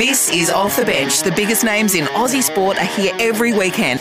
[0.00, 1.20] This is Off the Bench.
[1.24, 4.00] The biggest names in Aussie sport are here every weekend.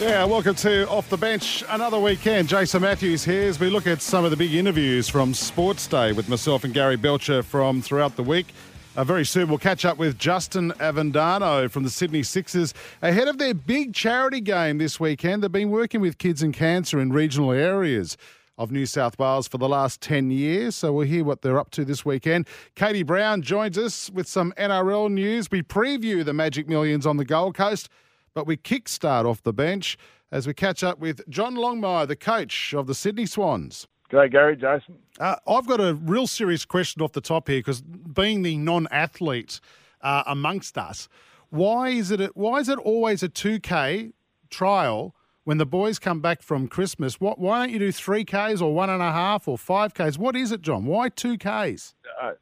[0.00, 1.62] Yeah, welcome to Off the Bench.
[1.68, 2.48] Another weekend.
[2.48, 6.10] Jason Matthews here as we look at some of the big interviews from Sports Day
[6.10, 8.48] with myself and Gary Belcher from throughout the week.
[8.96, 13.38] Uh, very soon we'll catch up with Justin Avendano from the Sydney Sixers ahead of
[13.38, 15.44] their big charity game this weekend.
[15.44, 18.16] They've been working with kids and cancer in regional areas
[18.56, 20.76] of New South Wales for the last 10 years.
[20.76, 22.46] So we'll hear what they're up to this weekend.
[22.74, 25.50] Katie Brown joins us with some NRL news.
[25.50, 27.88] We preview the Magic Millions on the Gold Coast,
[28.32, 29.98] but we kickstart off the bench
[30.30, 33.86] as we catch up with John Longmire, the coach of the Sydney Swans.
[34.10, 34.98] G'day, Gary, Jason.
[35.18, 39.60] Uh, I've got a real serious question off the top here because being the non-athlete
[40.02, 41.08] uh, amongst us,
[41.50, 44.12] why is it why is it always a 2K
[44.50, 45.14] trial
[45.44, 48.74] when the boys come back from Christmas, what, why don't you do three Ks or
[48.74, 50.18] one and a half or five Ks?
[50.18, 50.86] What is it, John?
[50.86, 51.94] Why two Ks?
[52.20, 52.32] Uh,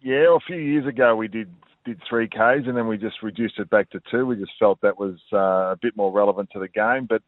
[0.00, 1.52] yeah, a few years ago we did
[1.86, 4.26] did three Ks and then we just reduced it back to two.
[4.26, 7.06] We just felt that was uh, a bit more relevant to the game.
[7.08, 7.22] But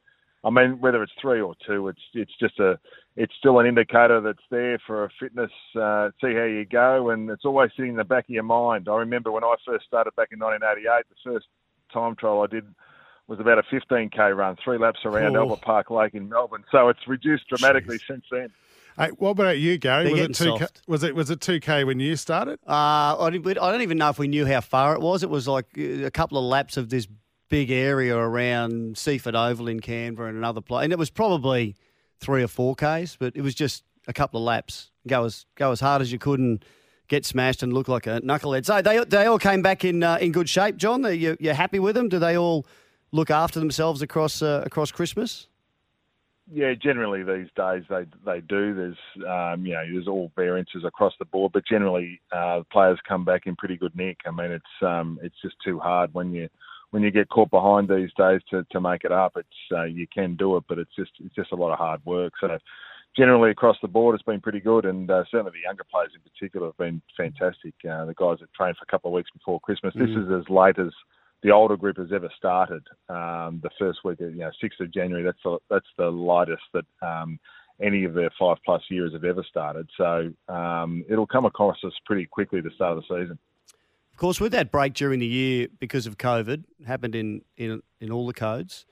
[0.44, 2.78] I mean, whether it's three or two, it's it's just a
[3.16, 5.50] it's still an indicator that's there for a fitness.
[5.74, 8.88] Uh, see how you go, and it's always sitting in the back of your mind.
[8.90, 11.46] I remember when I first started back in 1988, the first
[11.92, 12.66] time trial I did
[13.28, 16.64] was about a 15k run, three laps around Albert Park Lake in Melbourne.
[16.70, 18.06] So it's reduced dramatically Jeez.
[18.06, 18.52] since then.
[18.98, 20.10] Hey, what about you, Gary?
[20.12, 20.56] was it two?
[20.58, 22.58] K, was it was it two k when you started?
[22.66, 25.22] Uh, I, don't even know if we knew how far it was.
[25.22, 27.08] It was like uh, a couple of laps of this
[27.48, 31.74] big area around Seiffert Oval in Canberra and another place, and it was probably
[32.20, 34.90] three or four k's, but it was just a couple of laps.
[35.06, 36.62] Go as go as hard as you could and
[37.08, 38.66] get smashed and look like a knucklehead.
[38.66, 41.04] So they they all came back in uh, in good shape, John.
[41.06, 42.08] Are you, you're happy with them?
[42.08, 42.66] Do they all?
[43.12, 45.46] Look after themselves across uh, across Christmas?
[46.50, 48.74] Yeah, generally these days they they do.
[48.74, 48.96] There's
[49.28, 53.46] um, you know there's all variances across the board, but generally uh, players come back
[53.46, 54.18] in pretty good nick.
[54.26, 56.48] I mean it's um, it's just too hard when you
[56.90, 59.32] when you get caught behind these days to, to make it up.
[59.36, 62.04] It's uh, you can do it, but it's just it's just a lot of hard
[62.04, 62.32] work.
[62.40, 62.58] So
[63.16, 66.20] generally across the board, it's been pretty good, and uh, certainly the younger players in
[66.20, 67.74] particular have been fantastic.
[67.88, 69.94] Uh, the guys that trained for a couple of weeks before Christmas.
[69.94, 70.06] Mm.
[70.06, 70.92] This is as late as
[71.42, 72.82] the older group has ever started.
[73.08, 75.24] Um, the first week, of, you know, sixth of January.
[75.24, 77.38] That's the, that's the lightest that um,
[77.80, 79.88] any of their five plus years have ever started.
[79.96, 83.38] So um, it'll come across us pretty quickly the start of the season.
[84.12, 88.12] Of course, with that break during the year because of COVID, happened in in, in
[88.12, 88.86] all the codes.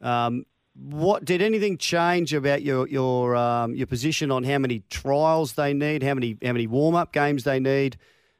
[0.00, 5.54] Um, what did anything change about your your um, your position on how many trials
[5.54, 7.96] they need, how many how many warm up games they need?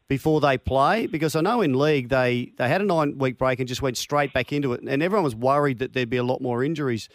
[0.09, 1.07] Before they play?
[1.07, 3.97] Because I know in league they, they had a nine week break and just went
[3.97, 7.09] straight back into it, and everyone was worried that there'd be a lot more injuries.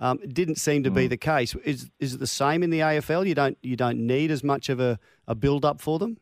[0.00, 0.94] Um, it didn't seem to mm.
[0.94, 1.54] be the case.
[1.64, 3.26] Is is it the same in the AFL?
[3.26, 6.18] You don't you don't need as much of a, a build up for them.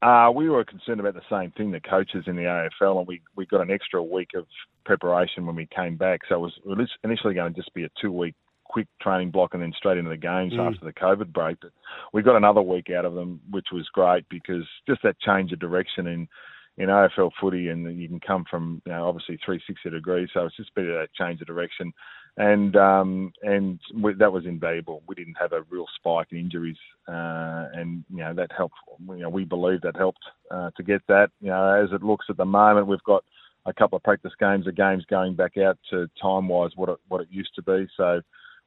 [0.00, 3.22] Uh, we were concerned about the same thing, the coaches in the AFL, and we,
[3.36, 4.44] we got an extra week of
[4.84, 6.20] preparation when we came back.
[6.28, 8.34] So it was initially going to just be a two week
[8.74, 10.58] quick training block and then straight into the games mm.
[10.58, 11.58] after the COVID break.
[11.62, 11.70] But
[12.12, 15.60] we got another week out of them, which was great because just that change of
[15.60, 16.28] direction in
[16.76, 20.56] in AFL footy, and you can come from you know obviously 360 degrees, so it's
[20.56, 21.92] just a bit of that change of direction,
[22.36, 25.04] and um, and we, that was invaluable.
[25.06, 26.76] We didn't have a real spike in injuries,
[27.06, 28.74] uh, and you know that helped.
[29.08, 31.28] You know we believe that helped uh, to get that.
[31.40, 33.22] You know as it looks at the moment, we've got
[33.66, 36.98] a couple of practice games, of games going back out to time wise what it
[37.06, 37.86] what it used to be.
[37.96, 38.20] So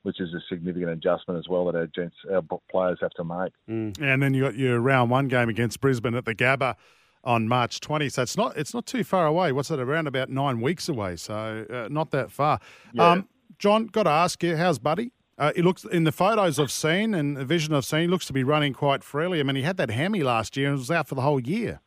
[0.08, 2.42] which is a significant adjustment as well that our, gents, our
[2.72, 3.52] players have to make.
[3.70, 4.02] Mm.
[4.02, 6.78] And then you got your round one game against Brisbane at the Gabba
[7.26, 8.08] on March 20.
[8.08, 9.52] So it's not it's not too far away.
[9.52, 11.18] What's it around about nine weeks away?
[11.18, 12.62] So uh, not that far.
[12.94, 13.12] Yeah.
[13.12, 13.28] Um,
[13.60, 15.12] John, got to ask you, how's Buddy?
[15.38, 18.00] Uh, he looks in the photos I've seen and the vision I've seen.
[18.04, 19.42] He looks to be running quite freely.
[19.42, 21.82] I mean, he had that hammy last year and was out for the whole year.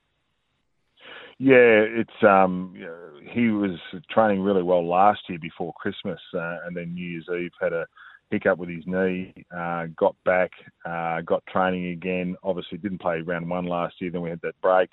[1.38, 2.76] Yeah, it's um,
[3.32, 3.78] he was
[4.10, 7.86] training really well last year before Christmas, uh, and then New Year's Eve had a
[8.30, 9.34] hiccup with his knee.
[9.54, 10.50] Uh, got back,
[10.84, 12.36] uh, got training again.
[12.42, 14.10] Obviously, didn't play round one last year.
[14.10, 14.88] Then we had that break.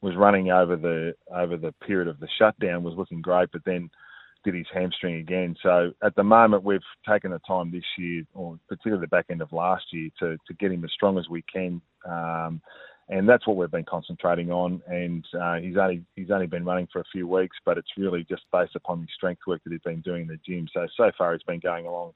[0.00, 2.82] Was running over the over the period of the shutdown.
[2.82, 3.88] Was looking great, but then
[4.44, 5.54] did his hamstring again.
[5.62, 9.42] So at the moment, we've taken the time this year, or particularly the back end
[9.42, 11.80] of last year, to to get him as strong as we can.
[12.04, 12.60] Um,
[13.08, 14.80] and that's what we've been concentrating on.
[14.86, 18.24] And uh, he's only he's only been running for a few weeks, but it's really
[18.28, 20.66] just based upon the strength work that he's been doing in the gym.
[20.74, 22.12] So so far, it's been going along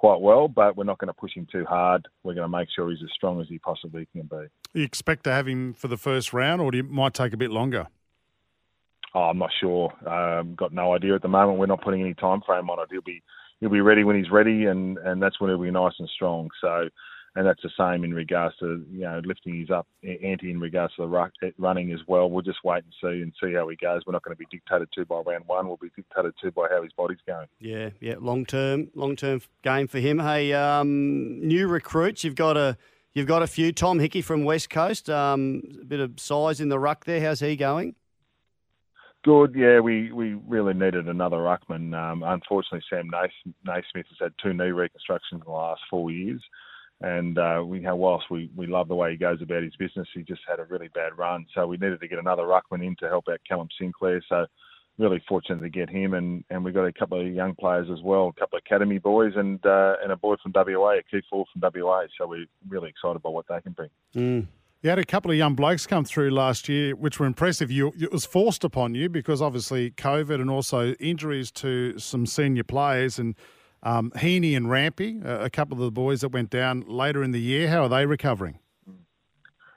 [0.00, 2.08] quite well, but we're not going to push him too hard.
[2.22, 4.46] We're going to make sure he's as strong as he possibly can be.
[4.72, 7.36] You expect to have him for the first round, or do you, might take a
[7.36, 7.86] bit longer?
[9.14, 9.92] Oh, I'm not sure.
[10.08, 11.58] Um, got no idea at the moment.
[11.58, 12.88] We're not putting any time frame on it.
[12.90, 13.22] He'll be
[13.60, 16.48] he'll be ready when he's ready, and and that's when he'll be nice and strong.
[16.62, 16.88] So
[17.36, 20.94] and that's the same in regards to you know lifting his up ante in regards
[20.96, 22.30] to the eh, running as well.
[22.30, 24.02] We'll just wait and see and see how he goes.
[24.06, 25.66] We're not going to be dictated to by round one.
[25.68, 27.46] We'll be dictated to by how his body's going.
[27.58, 30.18] Yeah, yeah, long term, long term game for him.
[30.18, 32.76] Hey, um, new recruits, you've got a
[33.14, 33.72] you've got a few.
[33.72, 37.20] Tom Hickey from West Coast, um, a bit of size in the ruck there.
[37.20, 37.94] How's he going?
[39.22, 39.80] Good, yeah.
[39.80, 41.94] We, we really needed another ruckman.
[41.94, 46.42] Um, unfortunately, Sam Naismith has had two knee reconstructions in the last four years.
[47.00, 50.22] And uh, we, whilst we, we love the way he goes about his business, he
[50.22, 51.46] just had a really bad run.
[51.54, 54.22] So we needed to get another ruckman in to help out Callum Sinclair.
[54.28, 54.46] So
[55.00, 58.02] really fortunate to get him, and, and we got a couple of young players as
[58.02, 61.22] well, a couple of academy boys, and uh, and a boy from WA, a key
[61.28, 62.02] forward from WA.
[62.18, 63.90] So we're really excited by what they can bring.
[64.14, 64.46] Mm.
[64.82, 67.70] You had a couple of young blokes come through last year, which were impressive.
[67.70, 72.64] You, it was forced upon you because obviously COVID and also injuries to some senior
[72.64, 73.34] players and
[73.82, 77.40] um, Heaney and Rampy, a couple of the boys that went down later in the
[77.40, 77.68] year.
[77.68, 78.58] How are they recovering?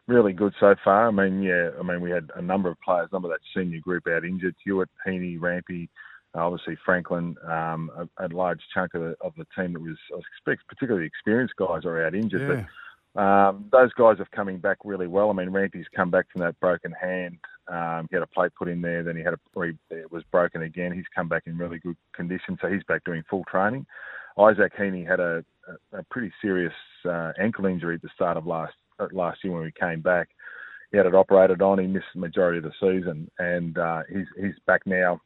[0.06, 1.08] Really good so far.
[1.08, 3.80] I mean, yeah, I mean, we had a number of players, number of that senior
[3.80, 4.56] group out injured.
[4.64, 5.90] Hewett, Heaney, Rampy,
[6.36, 10.18] obviously Franklin, um, a, a, large chunk of the, of the team that was, I
[10.18, 12.42] expect, particularly experienced guys are out injured.
[12.42, 12.66] Yeah.
[13.16, 15.30] But um, those guys are coming back really well.
[15.30, 17.38] I mean, Rampy's come back from that broken hand.
[17.68, 20.24] Um, he had a plate put in there, then he had a he, it was
[20.32, 20.92] broken again.
[20.92, 23.86] He's come back in really good condition, so he's back doing full training.
[24.38, 25.44] Isaac Heaney had a,
[25.94, 26.74] a, a pretty serious
[27.06, 30.30] uh, ankle injury at the start of last uh, last year when we came back.
[30.92, 31.80] He had it operated on.
[31.80, 35.22] He missed the majority of the season, and uh, he's he's back now.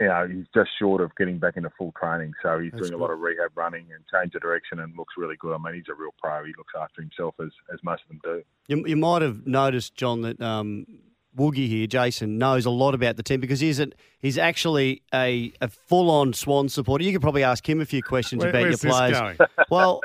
[0.00, 2.92] You know, he's just short of getting back into full training, so he's That's doing
[2.92, 2.98] good.
[2.98, 5.54] a lot of rehab running and change of direction, and looks really good.
[5.54, 6.44] I mean, he's a real pro.
[6.44, 8.42] He looks after himself as as most of them do.
[8.68, 10.86] You, you might have noticed, John, that um,
[11.36, 13.88] Woogie here, Jason, knows a lot about the team because he's a,
[14.18, 17.04] he's actually a, a full on Swan supporter.
[17.04, 19.38] You could probably ask him a few questions Where, about your players.
[19.70, 20.00] Well,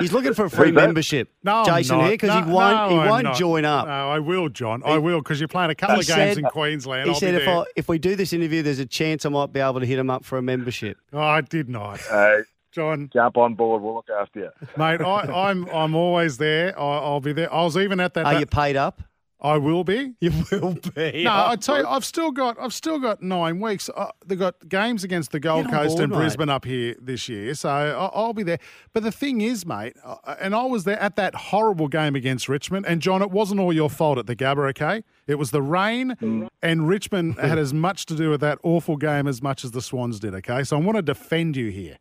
[0.00, 3.08] he's looking for a free membership, no, Jason here, because no, he won't no, he
[3.08, 3.86] won't join up.
[3.86, 4.82] No, I will, John.
[4.84, 7.04] I will because you're playing a couple of games said, in Queensland.
[7.04, 9.52] He I'll said if I, if we do this interview, there's a chance I might
[9.52, 10.98] be able to hit him up for a membership.
[11.12, 12.00] Oh, I did not.
[12.10, 12.38] Uh,
[12.72, 13.82] John, jump on board.
[13.82, 15.00] We'll look after you, mate.
[15.00, 16.78] I, am I'm, I'm always there.
[16.78, 17.52] I, will be there.
[17.52, 18.26] I was even at that.
[18.26, 19.02] Are that, you paid up?
[19.40, 20.14] I will be.
[20.20, 21.24] You will be.
[21.24, 23.88] No, I tell you, I've still got, I've still got nine weeks.
[23.94, 26.18] Uh, they've got games against the Gold Coast board, and mate.
[26.18, 28.58] Brisbane up here this year, so I'll, I'll be there.
[28.92, 32.48] But the thing is, mate, uh, and I was there at that horrible game against
[32.48, 32.84] Richmond.
[32.86, 35.04] And John, it wasn't all your fault at the Gabba, okay?
[35.26, 36.48] It was the rain, mm.
[36.62, 39.82] and Richmond had as much to do with that awful game as much as the
[39.82, 40.34] Swans did.
[40.34, 41.98] Okay, so I want to defend you here.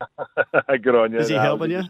[0.68, 1.18] Good on you.
[1.18, 1.82] Is he no, helping you?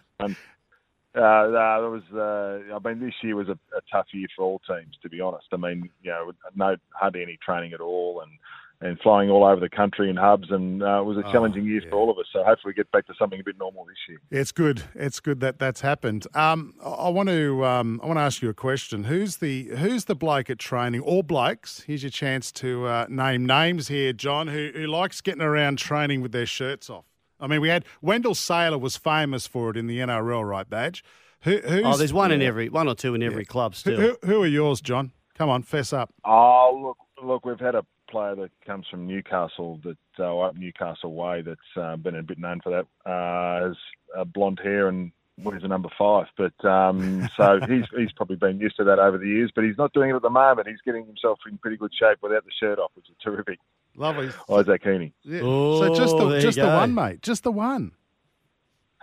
[1.14, 2.02] Uh, no, was.
[2.12, 5.20] Uh, I mean, this year was a, a, tough year for all teams, to be
[5.20, 5.46] honest.
[5.52, 8.32] I mean, you know, no hardly any training at all, and
[8.81, 11.64] and flying all over the country in hubs, and uh, it was a oh, challenging
[11.64, 11.88] year yeah.
[11.88, 12.26] for all of us.
[12.32, 14.19] So hopefully, we get back to something a bit normal this year.
[14.31, 14.82] It's good.
[14.94, 16.26] It's good that that's happened.
[16.34, 19.05] Um, I want to um, I want to ask you a question.
[19.05, 21.00] Who's the who's the bloke at training?
[21.00, 21.84] All blokes.
[21.87, 24.49] Here's your chance to uh, name names here, John.
[24.49, 27.13] Who who likes getting around training with their shirts off?
[27.41, 31.05] I mean, we had Wendell Sailor was famous for it in the NRL, right, Badge?
[31.43, 33.53] Who, oh, there's one in every, one or two in every yeah.
[33.53, 34.00] club still.
[34.00, 35.12] Who, who, are yours, John?
[35.35, 36.11] Come on, fess up.
[36.25, 41.12] Oh, look, look, we've had a player that comes from Newcastle, that uh, up Newcastle
[41.12, 43.11] way, that's uh, been a bit known for that.
[43.11, 43.76] Uh, has
[44.17, 45.12] uh, blonde hair and
[45.43, 46.26] wears a number five.
[46.37, 49.79] But um, so he's he's probably been used to that over the years, but he's
[49.79, 50.69] not doing it at the moment.
[50.69, 53.59] He's getting himself in pretty good shape without the shirt off, which is terrific.
[53.97, 54.31] Lovely.
[54.51, 55.13] Isaac Heaney.
[55.23, 55.41] Yeah.
[55.41, 57.23] so just the just the one, mate.
[57.23, 57.93] Just the one.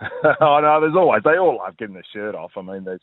[0.00, 2.52] oh no, there's always they all love getting the shirt off.
[2.56, 3.00] I mean, there's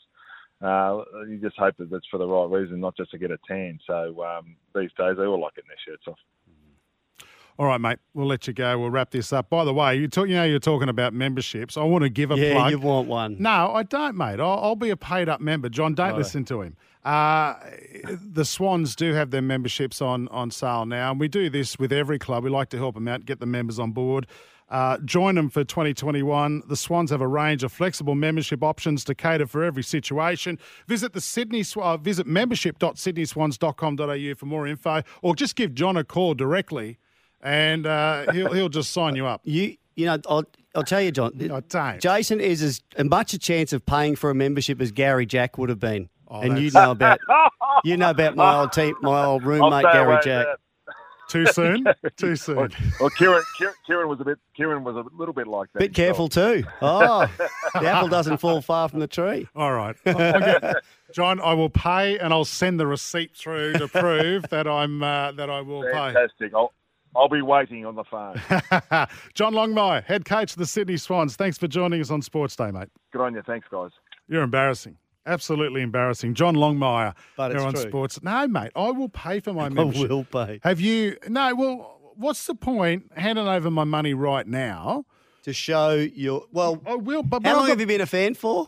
[0.62, 3.38] uh, you just hope that it's for the right reason, not just to get a
[3.48, 3.80] tan.
[3.88, 6.18] So um, these days they all like getting their shirts off.
[7.58, 8.00] All right, mate.
[8.14, 8.80] We'll let you go.
[8.80, 9.50] We'll wrap this up.
[9.50, 11.76] By the way, you talk, you know you're talking about memberships.
[11.76, 12.72] I want to give a yeah, plug.
[12.72, 13.36] you want one?
[13.38, 14.40] No, I don't, mate.
[14.40, 15.68] I'll, I'll be a paid up member.
[15.68, 16.18] John, don't oh.
[16.18, 16.78] listen to him.
[17.10, 17.56] Uh,
[18.22, 21.92] the Swans do have their memberships on on sale now, and we do this with
[21.92, 22.44] every club.
[22.44, 24.28] We like to help them out, get the members on board.
[24.70, 26.62] Uh, join them for 2021.
[26.68, 30.60] The Swans have a range of flexible membership options to cater for every situation.
[30.86, 36.36] Visit the Sydney uh, visit membership.sydneyswans.com.au for more info, or just give John a call
[36.36, 37.00] directly
[37.42, 39.42] and uh, he'll he'll just sign you up.
[39.44, 41.34] You you know I'll I'll tell you, John.
[41.52, 42.00] I don't.
[42.00, 45.70] Jason is as much a chance of paying for a membership as Gary Jack would
[45.70, 46.10] have been.
[46.30, 47.20] Oh, and you know about
[47.84, 50.46] you know about my old team, my old roommate Gary Jack.
[50.46, 50.56] from
[51.30, 51.86] too soon.
[52.18, 52.56] Too soon.
[52.56, 52.68] Well,
[53.00, 54.40] well, Kieran, Kieran, Kieran was a bit.
[54.58, 55.80] Kieran was a little bit like that.
[55.80, 56.30] Bit himself.
[56.30, 56.64] careful too.
[56.82, 57.32] Oh,
[57.80, 59.48] the apple doesn't fall far from the tree.
[59.56, 60.76] All right, I'll get-
[61.14, 61.40] John.
[61.40, 65.50] I will pay, and I'll send the receipt through to prove that I'm uh, that
[65.52, 65.92] I will pay.
[66.14, 66.54] Fantastic.
[66.56, 66.74] I'll,
[67.16, 68.36] I'll be waiting on the phone.
[69.36, 71.36] John Longmire, head coach of the Sydney Swans.
[71.36, 72.90] Thanks for joining us on Sports Day, mate.
[73.14, 73.44] Good on you.
[73.46, 73.92] Thanks, guys.
[74.28, 74.98] You're embarrassing.
[75.30, 76.34] Absolutely embarrassing.
[76.34, 77.14] John Longmire.
[77.38, 77.84] But here on true.
[77.84, 78.22] Sports.
[78.24, 80.10] No, mate, I will pay for my I membership.
[80.10, 81.18] will pay Have you?
[81.28, 81.56] No.
[81.56, 85.06] Well, what's the point handing over my money right now?
[85.44, 86.44] to show your.
[86.52, 87.24] Well, I will.
[87.24, 88.68] But how long I've you been a fan for?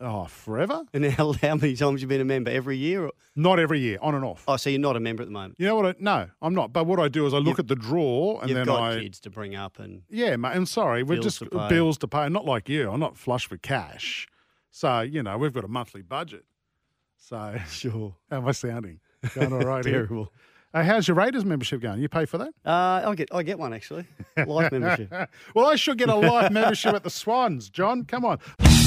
[0.00, 0.82] Oh, forever?
[0.92, 3.04] And how, how many times have you been a member every year?
[3.06, 4.42] Or, Not every year, on and off.
[4.48, 5.54] oh, so you're not a member at the moment.
[5.56, 5.86] You know what?
[5.86, 6.72] I, no, I'm not.
[6.72, 8.98] But what I do is I look You've- at the draw and then got I.
[9.00, 10.50] kids to bring up, and Yeah, mate.
[10.56, 11.04] I'm sorry.
[11.04, 12.28] We're just to bills to pay.
[12.28, 12.90] Not like you.
[12.90, 14.26] I'm not flush with cash.
[14.74, 16.44] So you know we've got a monthly budget.
[17.16, 18.98] So sure, how am I sounding?
[19.32, 20.06] Going all right here.
[20.06, 20.32] terrible.
[20.74, 22.00] Uh, how's your Raiders membership going?
[22.00, 22.52] You pay for that?
[22.66, 24.04] Uh, I get I get one actually,
[24.36, 25.12] life membership.
[25.54, 28.04] well, I should get a life membership at the Swans, John.
[28.04, 28.40] Come on.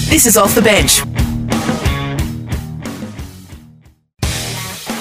[0.10, 1.06] This is Off the Bench.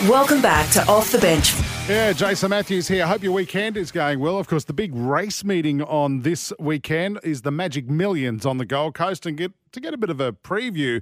[0.09, 1.53] Welcome back to Off the Bench.
[1.89, 3.05] Yeah, Jason Matthews here.
[3.05, 4.39] I Hope your weekend is going well.
[4.39, 8.65] Of course, the big race meeting on this weekend is the Magic Millions on the
[8.65, 9.25] Gold Coast.
[9.25, 11.01] And get to get a bit of a preview,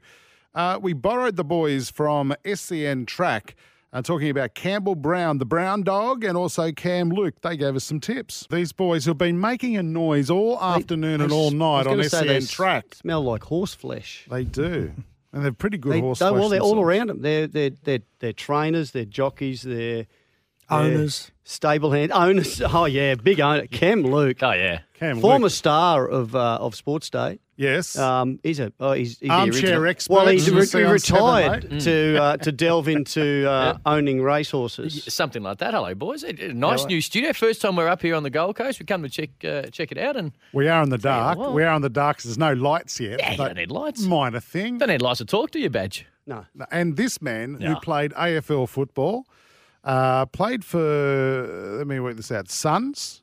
[0.54, 3.56] uh, we borrowed the boys from SEN Track.
[3.94, 7.40] Uh, talking about Campbell Brown, the brown dog, and also Cam Luke.
[7.40, 8.46] They gave us some tips.
[8.50, 12.96] These boys have been making a noise all afternoon and all night on SEN Track.
[12.96, 14.26] Smell like horse flesh.
[14.30, 14.92] They do.
[15.32, 16.18] And they're pretty good they, horse.
[16.18, 17.22] They, well, they're all around them.
[17.22, 18.90] They're they're they're, they're trainers.
[18.90, 19.62] They're jockeys.
[19.62, 20.06] They're
[20.70, 21.30] Owners.
[21.44, 22.60] stable hand owners.
[22.72, 23.66] Oh yeah, big owner.
[23.66, 24.80] Cam Luke, Oh yeah.
[24.94, 25.52] Cam former Luke.
[25.52, 27.38] star of uh, of Sports Day.
[27.56, 27.96] Yes.
[27.96, 32.16] Um, he's a oh, he's, he's Armchair expert, Well, he's re- see retired Seven, to
[32.20, 35.04] uh, to delve into uh, owning racehorses.
[35.12, 35.72] Something like that.
[35.72, 36.24] Hello, boys.
[36.24, 36.88] A- a Nice Hello.
[36.88, 37.32] new studio.
[37.32, 38.80] First time we're up here on the Gold Coast.
[38.80, 41.38] We come to check uh, check it out, and we are in the dark.
[41.52, 43.20] We are in the dark 'cause there's no lights yet.
[43.20, 44.02] yeah, you don't need lights.
[44.02, 44.78] Minor thing.
[44.78, 46.06] Don't need lights to talk to you, badge.
[46.26, 49.26] No, And this man who played AFL football,
[49.84, 53.20] uh, played for, let me work this out, Suns.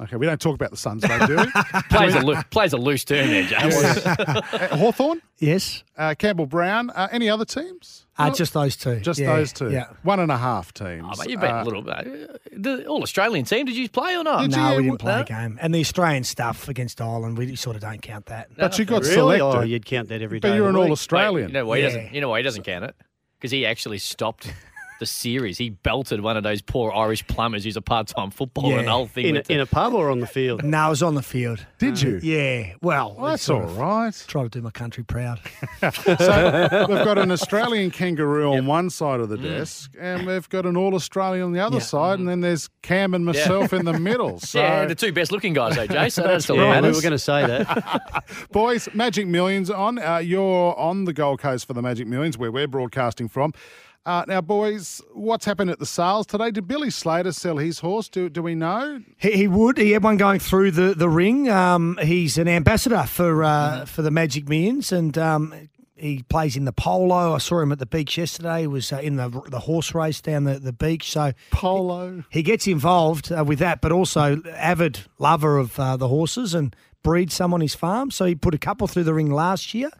[0.00, 1.44] Okay, we don't talk about the Suns, though, do we?
[1.90, 3.74] Plays a loo- plays a loose turn there, James.
[4.06, 5.84] Uh, Hawthorn, Yes.
[5.98, 6.88] uh, Campbell Brown.
[6.90, 8.06] Uh, any other teams?
[8.16, 9.00] Uh, just those two.
[9.00, 9.70] Just Yeah, those two.
[9.70, 9.88] Yeah.
[10.02, 11.04] One and a half teams.
[11.06, 11.94] Oh, but you've been Uh, a little bit.
[11.94, 13.66] uh, The All Australian team.
[13.66, 14.40] Did you play or not?
[14.42, 15.20] Did No, you- we didn't play no?
[15.20, 15.58] a game.
[15.60, 18.48] And the Australian stuff against Ireland, we sort of don't count that.
[18.56, 19.14] But you got really?
[19.14, 19.44] selected.
[19.44, 20.48] Oh, you'd count that every day.
[20.48, 20.86] but you're of an week.
[20.86, 21.48] All Australian.
[21.48, 21.88] You know why he Yeah.
[21.90, 22.14] doesn't.
[22.14, 22.94] You know why he doesn't count it?
[23.38, 24.50] Because he actually stopped
[25.02, 25.58] the series.
[25.58, 28.90] He belted one of those poor Irish plumbers who's a part-time footballer, and the Yeah.
[28.90, 29.24] whole thing.
[29.26, 30.62] in a, went to- in a pub or on the field.
[30.62, 31.66] No, I was on the field.
[31.78, 32.20] Did you?
[32.22, 32.74] Yeah.
[32.80, 34.24] Well, Well, that's sort all of right.
[34.28, 35.40] Try to do my country proud.
[35.82, 40.66] So we've got an Australian kangaroo on one side of the desk, and we've got
[40.66, 41.82] an All Australian on the other Yeah.
[41.82, 44.38] side, and then there's Cam and myself in the middle.
[44.52, 46.08] So, yeah, the two best-looking guys, though, Jay.
[46.10, 46.96] So that's all Yeah, that we matters.
[46.96, 48.24] were going to say that.
[48.52, 49.98] boys, Magic Millions on.
[49.98, 53.52] Uh, you're on the Gold Coast for the Magic Millions, where we're broadcasting from.
[54.04, 56.50] Uh, now, boys, what's happened at the sales today?
[56.50, 58.08] Did Billy Slater sell his horse?
[58.08, 59.00] Do, do we know?
[59.16, 59.78] He, he would.
[59.78, 61.48] He had one going through the the ring.
[61.48, 65.54] Um, he's an ambassador for uh, for the Magic Millions, and um,
[65.94, 67.34] he plays in the polo.
[67.34, 68.62] I saw him at the beach yesterday.
[68.62, 71.12] He was uh, in the the horse race down the, the beach.
[71.12, 72.24] So Polo.
[72.28, 76.74] he gets involved uh, with that, but also avid lover of uh, the horses and
[77.04, 78.10] breeds some on his farm.
[78.10, 79.90] So he put a couple through the ring last year,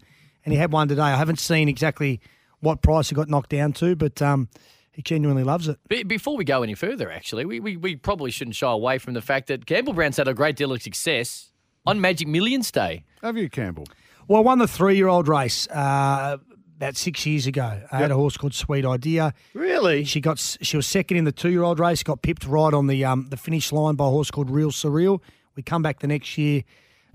[0.44, 1.02] and he had one today.
[1.02, 2.21] I haven't seen exactly
[2.62, 4.49] what price he got knocked down to, but um,
[4.92, 5.78] he genuinely loves it.
[5.88, 9.12] Be- Before we go any further, actually, we, we, we probably shouldn't shy away from
[9.14, 11.50] the fact that Campbell Brown's had a great deal of success
[11.85, 13.04] on Magic Millions Day.
[13.23, 13.85] Have you, Campbell?
[14.28, 16.38] Well, I won the three year old race uh,
[16.76, 17.83] about six years ago.
[17.90, 19.35] I had a horse called Sweet Idea.
[19.52, 20.04] Really?
[20.04, 22.02] She got s- she was second in the two year old race.
[22.04, 25.21] Got pipped right on the um, the finish line by a horse called Real Surreal.
[25.57, 26.62] We come back the next year,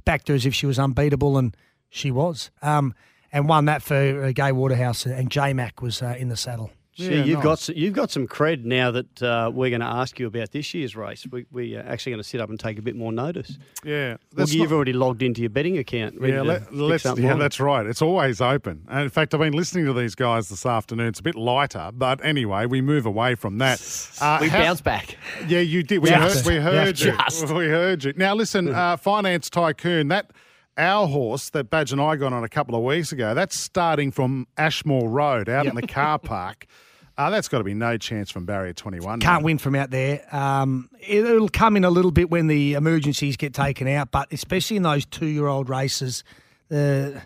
[0.06, 1.56] backed her as if she was unbeatable, and
[1.90, 2.52] she was.
[2.62, 2.94] Um,
[3.38, 6.72] and won that for uh, Gay Waterhouse, and J Mac was uh, in the saddle.
[6.96, 7.68] Gee, Yeah, you've nice.
[7.68, 10.74] got you've got some cred now that uh, we're going to ask you about this
[10.74, 11.28] year's race.
[11.32, 13.60] We we are actually going to sit up and take a bit more notice.
[13.86, 14.18] Yeah.
[14.36, 16.16] Well, you've not- already logged into your betting account.
[16.20, 17.38] Yeah, let, let's, yeah, on.
[17.38, 17.86] that's right.
[17.86, 18.84] It's always open.
[18.90, 21.10] And in fact, I've been listening to these guys this afternoon.
[21.10, 23.80] It's a bit lighter, but anyway, we move away from that.
[24.20, 25.18] Uh, We how- bounce back.
[25.48, 26.00] Yeah, you did.
[26.00, 26.44] We Just.
[26.48, 27.16] heard, we heard you.
[27.30, 27.52] Just.
[27.52, 28.14] We heard you.
[28.18, 30.32] Now, listen, uh, Finance Tycoon, that
[30.78, 34.12] our horse that Badge and I got on a couple of weeks ago, that's starting
[34.12, 36.66] from Ashmore Road out in the car park.
[37.18, 39.20] Uh, that's got to be no chance from barrier 21.
[39.22, 39.46] Can't mate.
[39.46, 40.24] win from out there.
[40.36, 44.78] Um, it'll come in a little bit when the emergencies get taken out, but especially
[44.78, 46.24] in those two year old races,
[46.70, 47.22] the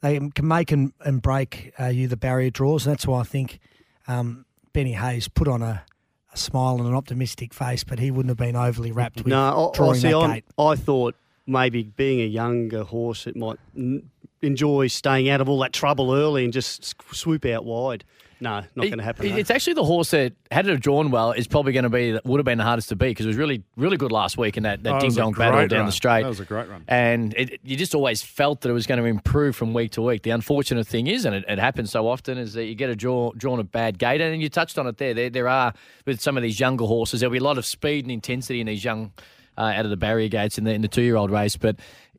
[0.00, 2.86] they can make and, and break uh, you the barrier draws.
[2.86, 3.60] And that's why I think
[4.08, 5.84] um, Benny Hayes put on a,
[6.32, 9.38] a smile and an optimistic face, but he wouldn't have been overly wrapped with No,
[9.38, 10.44] I, I, drawing see, that gate.
[10.58, 11.14] I thought
[11.50, 14.08] maybe being a younger horse, it might n-
[14.42, 18.04] enjoy staying out of all that trouble early and just s- swoop out wide.
[18.42, 19.26] No, not going to happen.
[19.26, 19.36] It- though.
[19.36, 22.18] It's actually the horse that had it have drawn well is probably going to be
[22.24, 24.56] would have been the hardest to beat because it was really really good last week
[24.56, 26.22] in that, that Oh, ding dong battle great down the straight.
[26.22, 26.82] That was a great run.
[26.88, 30.00] And it, you just always felt that it was going to improve from week to
[30.00, 30.22] week.
[30.22, 32.96] The unfortunate thing is, and it, it happens so often, is that you get a
[32.96, 35.12] draw drawn a bad gate, and you touched on it there.
[35.12, 35.74] There, there are
[36.06, 38.68] with some of these younger horses, there'll be a lot of speed and intensity in
[38.68, 39.12] these young
[39.60, 41.76] uh, out of the barrier gates in the in the two year old race, but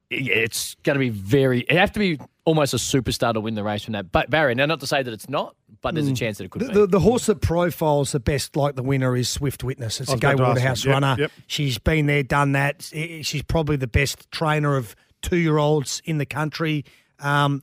[0.09, 1.61] it's going to be very.
[1.61, 4.55] It have to be almost a superstar to win the race from that ba- barrier.
[4.55, 6.67] Now, not to say that it's not, but there's a chance that it could Mm.
[6.67, 6.79] The, be.
[6.81, 10.01] the, the horse that profiles the best like the winner is Swift Witness.
[10.01, 10.91] It's a Gay about to ask Waterhouse you.
[10.91, 11.21] Yep, runner.
[11.21, 11.31] yep.
[11.47, 12.81] She's been there, done that.
[12.83, 16.83] She's probably the best trainer of two year olds in the country.
[17.19, 17.61] Um,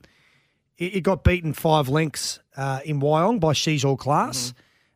[0.77, 4.53] it, it got beaten five lengths uh, in Wyong by She's All Class.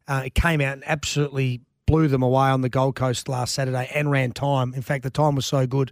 [0.08, 0.14] Mm-hmm.
[0.14, 1.62] Uh, it came out and absolutely
[1.94, 4.74] blew them away on the Gold Coast last Saturday and ran time.
[4.74, 5.92] In fact, the time was so good.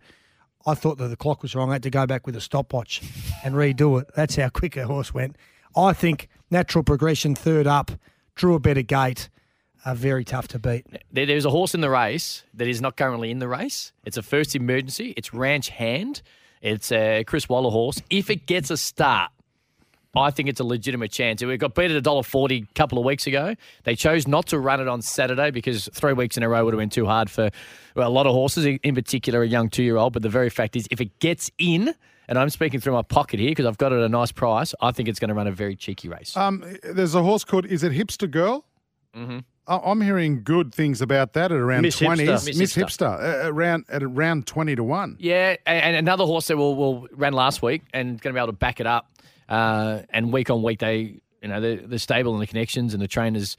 [0.65, 1.70] I thought that the clock was wrong.
[1.70, 3.03] I had to go back with a stopwatch
[3.43, 4.10] and redo it.
[4.15, 5.36] That's how quick a horse went.
[5.77, 7.91] I think natural progression, third up,
[8.34, 9.29] drew a better gate,
[9.86, 10.88] are very tough to beat.
[11.12, 13.93] There, there's a horse in the race that is not currently in the race.
[14.03, 15.13] It's a first emergency.
[15.15, 16.24] It's Ranch Hand.
[16.63, 18.01] It's a Chris Waller horse.
[18.10, 19.29] If it gets a start,
[20.15, 21.41] I think it's a legitimate chance.
[21.41, 23.56] It got beat at $1.40 a couple of weeks ago.
[23.84, 26.74] They chose not to run it on Saturday because three weeks in a row would
[26.74, 27.50] have been too hard for
[27.96, 30.13] well, a lot of horses, in particular a young two year old.
[30.13, 31.94] But the very fact is, if it gets in,
[32.27, 34.74] and I'm speaking through my pocket here because I've got it at a nice price,
[34.82, 36.36] I think it's going to run a very cheeky race.
[36.36, 38.65] Um, there's a horse called, is it Hipster Girl?
[39.15, 39.39] Mm-hmm.
[39.68, 42.18] I'm hearing good things about that at around Miss 20s.
[42.18, 42.58] Hipster.
[42.58, 43.20] Miss Hipster.
[43.20, 45.18] Hipster, uh, around, at around 20 to 1.
[45.20, 48.39] Yeah, and, and another horse that will, will ran last week and going to be
[48.39, 49.08] able to back it up.
[49.51, 53.01] Uh, and week on week, they you know the the stable and the connections and
[53.03, 53.58] the trainers,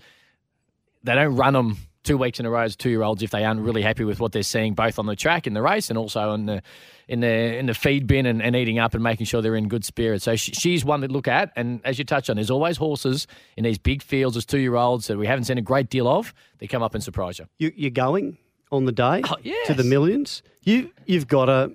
[1.05, 3.45] they don't run them two weeks in a row as two year olds if they
[3.45, 5.97] aren't really happy with what they're seeing both on the track in the race and
[5.99, 6.63] also in the
[7.07, 9.69] in the in the feed bin and, and eating up and making sure they're in
[9.69, 10.25] good spirits.
[10.25, 11.53] So she, she's one to look at.
[11.55, 14.75] And as you touched on, there's always horses in these big fields as two year
[14.77, 16.33] olds that we haven't seen a great deal of.
[16.59, 17.47] They come up and surprise you.
[17.59, 18.39] you, you're going
[18.73, 20.43] on the day Oh, to the millions.
[20.63, 21.73] You you've got a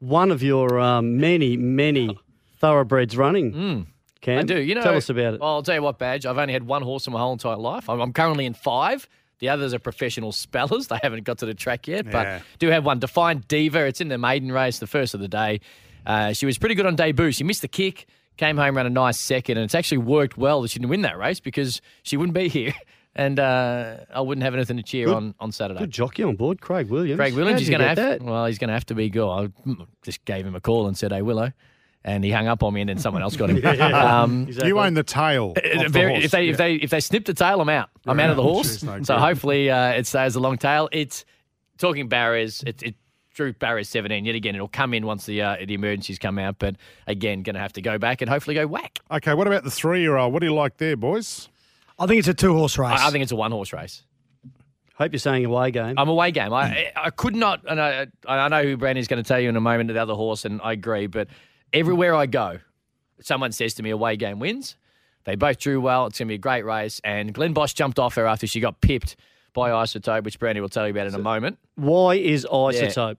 [0.00, 2.18] one of your um, many many
[2.62, 3.52] thoroughbreds running.
[4.22, 4.40] Cam, Mm.
[4.40, 4.58] I do.
[4.60, 5.40] You know, tell us about it.
[5.40, 6.24] Well, I'll tell you what, Badge.
[6.24, 7.90] I've only had one horse in my whole entire life.
[7.90, 9.08] I'm, I'm currently in five.
[9.40, 10.86] The others are professional spellers.
[10.88, 12.10] They haven't got to the track yet, Yeah.
[12.12, 13.00] but do have one.
[13.00, 13.84] Defiant Diva.
[13.86, 15.60] It's in the maiden race, the first of the day.
[16.06, 17.32] Uh, she was pretty good on debut.
[17.32, 20.62] She missed the kick, came home, ran a nice second, and it's actually worked well
[20.62, 22.72] that she didn't win that race because she wouldn't be here,
[23.16, 25.80] and uh, I wouldn't have anything to cheer on on Saturday.
[25.80, 27.18] Good jockey on board, Craig Williams.
[27.18, 27.96] Craig Williams, How'd he's going to have.
[27.96, 28.22] that.
[28.22, 29.28] Well, he's going to have to be good.
[29.28, 29.48] I
[30.02, 31.52] just gave him a call and said, "Hey, Willow,"
[32.04, 33.64] and he hung up on me, and then someone else got him.
[33.94, 34.68] um, Exactly.
[34.68, 35.52] You own the tail.
[35.56, 36.24] of the very- horse.
[36.24, 37.90] if they if they if they snip the tail, I'm out.
[38.06, 38.82] I'm out of the horse.
[38.82, 40.88] No so hopefully uh, it stays a long tail.
[40.92, 41.24] It's
[41.78, 42.62] talking barriers.
[42.66, 42.94] It, it
[43.34, 44.54] drew barriers 17 yet again.
[44.54, 46.58] It'll come in once the uh, the emergencies come out.
[46.58, 48.98] But again, going to have to go back and hopefully go whack.
[49.10, 50.32] Okay, what about the three year old?
[50.32, 51.48] What do you like there, boys?
[51.98, 52.98] I think it's a two horse race.
[53.00, 54.02] I, I think it's a one horse race.
[54.94, 55.94] Hope you're saying away game.
[55.96, 56.52] I'm away game.
[56.52, 59.56] I I could not, and I I know who Brandy's going to tell you in
[59.56, 59.88] a moment.
[59.92, 61.06] The other horse, and I agree.
[61.06, 61.28] But
[61.72, 62.58] everywhere I go,
[63.20, 64.76] someone says to me, "Away game wins."
[65.24, 66.06] They both drew well.
[66.06, 67.00] It's going to be a great race.
[67.04, 69.14] And Glenn Boss jumped off her after she got pipped
[69.52, 71.58] by Isotope, which Brandy will tell you about in a moment.
[71.76, 73.18] Why is isotope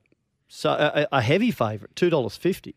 [0.50, 1.96] so a, a heavy favourite?
[1.96, 2.76] Two dollars fifty.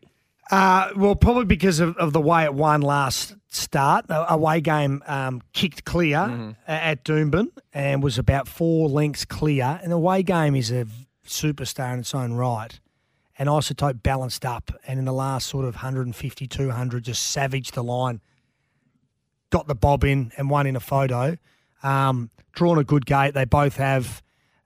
[0.49, 4.05] Uh, well, probably because of, of the way it won last start.
[4.07, 6.51] A away game um, kicked clear Mm-hmm.
[6.65, 9.77] at Doomben and was about four lengths clear.
[9.83, 10.85] And the away game is a
[11.25, 12.79] superstar in its own right.
[13.39, 17.83] And Isotope balanced up and in the last sort of 150, 200, just savaged the
[17.83, 18.19] line.
[19.49, 21.37] Got the bob in and won in a photo.
[21.83, 23.33] Um, drawn a good gate.
[23.33, 24.21] They both have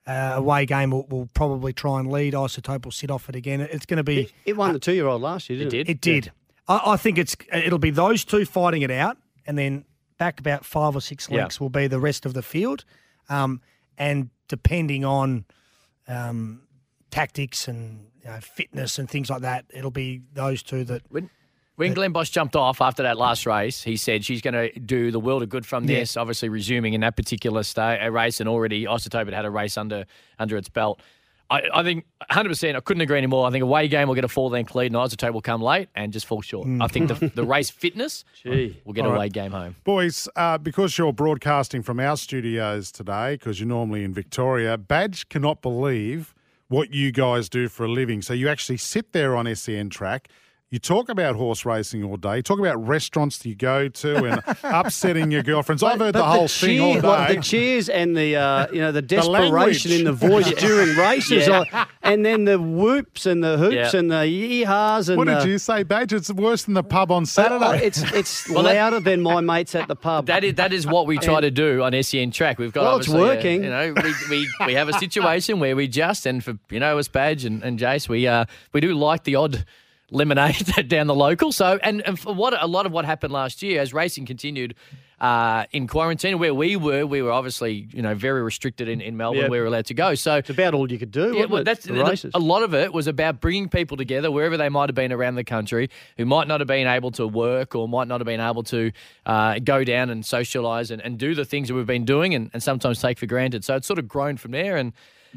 [0.07, 2.34] uh, away game will, will probably try and lead.
[2.34, 3.62] Isotope will sit off it again.
[3.62, 4.21] It's going to be.
[4.21, 6.01] It, it won the two-year-old last year, It didn't it?
[6.01, 6.17] did.
[6.17, 6.31] It did.
[6.67, 9.86] I, I think it's it'll be those two fighting it out, and then
[10.17, 11.49] back about five or six Yeah.
[11.60, 12.86] will be the rest of the field,
[13.29, 13.62] um,
[13.97, 15.45] and depending on
[16.07, 16.62] um,
[17.12, 21.02] tactics and you know, fitness and things like that, it'll be those two that.
[21.10, 21.30] When
[21.78, 25.10] when Glenn Boss jumped off after that last race, he said she's going to do
[25.10, 26.00] the world of good from Yeah.
[26.00, 26.15] this.
[26.15, 29.78] Obviously, resuming in that particular sta- uh, race, and already Isotope had had a race
[29.78, 30.06] under
[30.38, 31.02] under its belt.
[31.50, 32.76] I, I think 100%.
[32.78, 33.45] I couldn't agree anymore.
[33.45, 35.89] I think away game will get a four length lead, and Isotope will come late
[35.95, 36.65] and just fall short.
[36.80, 38.80] I think the, the race fitness Gee.
[38.86, 39.17] will get All a right.
[39.17, 39.76] away game home.
[39.84, 45.28] Boys, uh, because you're broadcasting from our studios today, because you're normally in Victoria, Badge
[45.28, 46.34] cannot believe
[46.71, 48.21] what you guys do for a living.
[48.21, 50.29] So you actually sit there on SEN track.
[50.71, 52.38] You talk about horse racing all day.
[52.38, 55.84] You talk about restaurants that you go to and upsetting your girlfriends.
[55.84, 57.36] I've heard the whole thing all cheer- like day.
[57.36, 59.86] the cheers and the uh, you know the desperation language.
[59.91, 61.60] in the voice during races, Yeah.
[61.60, 63.99] like- and then the whoops and the hoops Yeah.
[63.99, 66.13] and the yee-haws and what did the- you say, Badge?
[66.13, 67.86] It's worse than the pub on Oh, Saturday.
[67.86, 70.27] it's it's Well, that- louder than my mates at the pub.
[70.27, 72.60] That is that is what we try to do on SEN track.
[72.60, 73.63] We've got Well, it's obviously, uh, working.
[73.65, 76.97] you know, we, we, we have a situation where we just and for you know
[76.97, 79.65] us Badge and, and Jace, we uh we do like the odd
[80.12, 81.52] lemonade down the local.
[81.52, 84.76] So and, and for what a lot of what happened last year as racing continued.
[85.19, 89.15] Uh, in quarantine, where we were, we were obviously, you know, very restricted in, in
[89.17, 89.43] Melbourne.
[89.43, 89.50] Yeah.
[89.50, 90.15] We were allowed to go.
[90.15, 91.36] So it's about all you could do.
[91.38, 92.32] yeah, well, that's the the- races.
[92.34, 95.36] a lot of it was about bringing people together wherever they might have been around
[95.36, 98.39] the country who might not have been able to work or might not have been
[98.41, 98.91] able to
[99.28, 102.50] uh, go down and socialise and, and do the things that we've been doing and,
[102.52, 103.63] and sometimes take for granted.
[103.63, 104.91] So it's sort of grown from there and.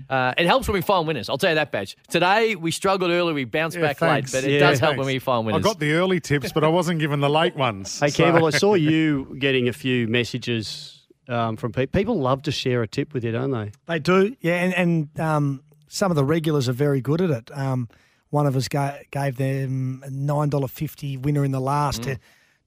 [0.09, 1.29] Uh, it helps when we find winners.
[1.29, 1.97] I'll tell you that, badge.
[2.11, 4.33] Today we struggled early, we bounced Yeah, back thanks.
[4.35, 5.61] late, but it Yeah, does help when we find winners.
[5.61, 8.01] I got the early tips, but I wasn't given the late ones.
[8.01, 11.99] Hey, So- Campbell, I saw you getting a few messages um, from people.
[11.99, 13.73] People love to share a tip with you, don't they?
[13.87, 17.51] They do, yeah, and, and um, some of the regulars are very good at it.
[17.57, 17.89] Um,
[18.31, 22.19] one of us ga- gave them a nine dollar fifty winner in the last to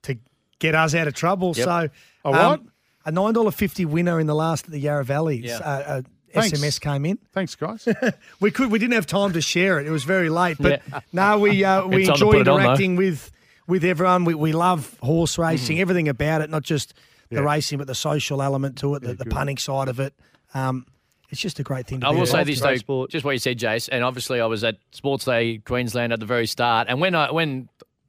[0.03, 0.17] to
[0.59, 1.49] get us out of trouble.
[1.55, 1.65] Yep.
[1.65, 1.89] So Mm.
[2.25, 2.39] A what?
[2.59, 2.71] um,
[3.05, 5.43] a nine dollar fifty winner in the last at the Yarra Valleys.
[5.45, 5.57] Yeah.
[5.57, 6.01] Uh, uh,
[6.33, 6.59] Thanks.
[6.59, 7.17] SMS came in.
[7.33, 7.87] Thanks, guys.
[8.39, 8.69] We could.
[8.71, 9.87] We didn't have time to share it.
[9.87, 10.57] It was very late.
[10.59, 10.99] But Yeah.
[11.13, 13.31] no, we uh, we It's time to enjoy put it on, interacting with
[13.67, 14.25] with everyone.
[14.25, 15.79] We we love horse racing.
[15.79, 16.93] Everything about it, not just
[17.29, 17.41] the Yeah.
[17.41, 20.13] racing, but the social element to it, the, the punning side of it.
[20.53, 20.85] Um,
[21.29, 22.67] it's just a great thing to I be will say involved this in.
[22.67, 23.09] though, sport.
[23.11, 26.25] just what you said, Jace, and obviously I was at Sports Day Queensland at the
[26.25, 27.67] very start, and when I when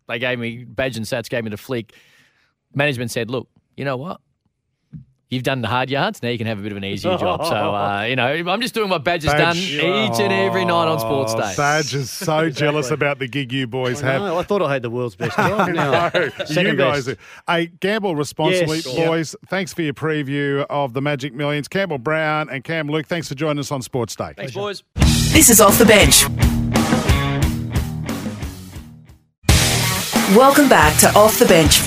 [0.09, 1.95] they gave me badge and sats gave me the flick,
[2.75, 4.21] management said, "Look, you know what."
[5.31, 6.23] You've done the hard yards.
[6.23, 7.45] Now you can have a bit of an easier job.
[7.45, 9.79] So uh, you know, I'm just doing what Badge done each
[10.21, 11.55] and every night on Sports Oh, Day.
[11.55, 14.23] Badge is so jealous about the gig you boys have.
[14.23, 15.69] No, I thought I had the world's best job.
[15.69, 16.09] No,
[16.47, 17.07] second you guys.
[17.07, 17.19] best.
[17.47, 18.85] Hey, gamble responsibly, Yes.
[18.91, 19.07] Sure.
[19.07, 19.37] boys.
[19.49, 21.69] Thanks for your preview of the Magic Millions.
[21.69, 24.33] Campbell Brown and Cam Luke, thanks for joining us on Sports Day.
[24.35, 24.83] Thanks, boys.
[24.95, 26.25] This is Off the Bench.
[30.35, 31.81] Welcome back to Off the Bench.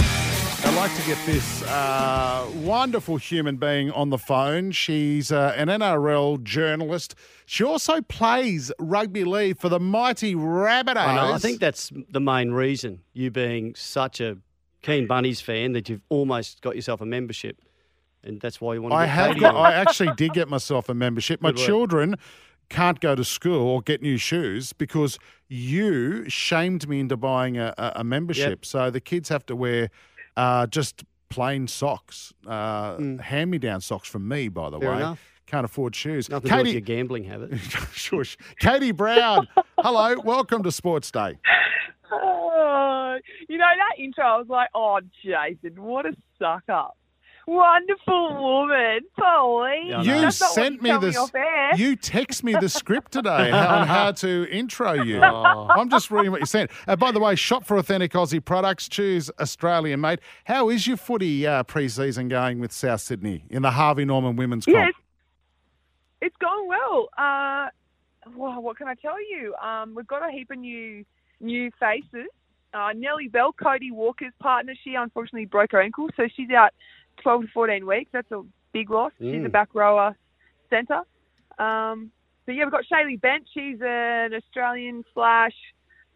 [0.81, 4.71] Like to get this uh, wonderful human being on the phone.
[4.71, 7.13] She's uh, an NRL journalist.
[7.45, 10.97] She also plays rugby league for the mighty Rabbitohs.
[10.97, 11.33] I know.
[11.33, 14.39] I think that's the main reason you being such a
[14.81, 17.61] keen Bunnies fan that you've almost got yourself a membership,
[18.23, 18.95] and that's why you want to.
[18.95, 19.55] I get have got.
[19.55, 21.43] I actually did get myself a membership.
[21.43, 21.67] My Good work.
[21.67, 22.15] children
[22.69, 27.71] can't go to school or get new shoes because you shamed me into buying a,
[27.77, 28.65] a, a membership.
[28.65, 29.91] So the kids have to wear
[30.37, 34.81] uh, just plain socks, uh, hand-me-down socks from me, by the Mm.
[34.81, 34.97] Fair way.
[34.97, 35.27] enough.
[35.47, 36.29] Can't afford shoes.
[36.29, 37.57] Nothing to do with Katie, your gambling habit.
[37.93, 38.37] shush.
[38.59, 39.47] Katie Brown,
[39.79, 41.37] hello, welcome to Sports Day.
[42.11, 43.17] Oh,
[43.49, 44.23] you know that intro.
[44.25, 46.97] I was like, "Oh, Jason, what a suck up!
[47.55, 50.21] Wonderful woman, Pauline." Yeah, I You.
[50.21, 51.17] That's not sent you me tell this.
[51.17, 51.31] off.
[51.77, 55.21] You text me the script today on how to intro you.
[55.23, 55.67] Oh.
[55.69, 56.71] I'm just reading what you sent.
[56.87, 58.87] Uh, by the way, shop for authentic Aussie products.
[58.87, 60.19] Choose Australian made.
[60.45, 64.65] How is your footy uh, pre-season going with South Sydney in the Harvey Norman Women's
[64.65, 64.77] Comp?
[64.77, 64.93] Yes,
[66.21, 67.09] it's going well.
[67.17, 67.67] Uh,
[68.35, 69.55] well, what can I tell you?
[69.55, 71.03] Um, we've got a heap of new
[71.39, 72.27] new faces.
[72.73, 76.71] Uh, Nellie Bell, Cody Walker's partner, she unfortunately broke her ankle, so she's out
[77.21, 78.09] 12 to 14 weeks.
[78.13, 78.41] That's a
[78.73, 79.11] big loss.
[79.19, 79.51] She's a Mm.
[79.51, 80.15] back rower
[80.69, 81.01] centre.
[81.59, 82.11] Um,
[82.45, 83.47] but yeah, we've got Shaylee Bent.
[83.53, 85.53] She's an Australian slash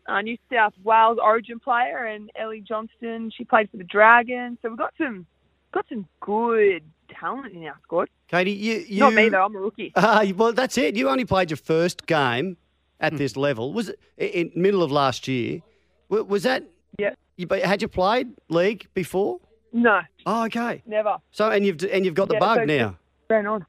[0.08, 3.32] uh, New South Wales Origin player, and Ellie Johnston.
[3.36, 4.60] She played for the Dragons.
[4.62, 5.26] So we've got some
[5.72, 8.08] got some good talent in our squad.
[8.28, 9.44] Katie, you, you Not me though.
[9.44, 9.92] I'm a rookie.
[9.96, 10.96] Uh, well, that's it.
[10.96, 12.56] You only played your first game
[13.00, 13.18] at Hmm.
[13.18, 13.74] this level.
[13.74, 15.62] Was it in in middle of last year?
[16.10, 16.64] Was that?
[17.00, 17.16] Yeah.
[17.36, 19.40] You, had you played league before?
[19.78, 20.82] No, Oh, okay.
[20.86, 21.18] never.
[21.32, 22.98] So and you've and you've got the Yeah, bug so- now.
[23.30, 23.66] Ran on.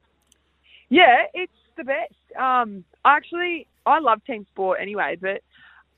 [0.89, 2.13] Yeah, it's the best.
[2.39, 5.41] Um, actually, I love team sport anyway, but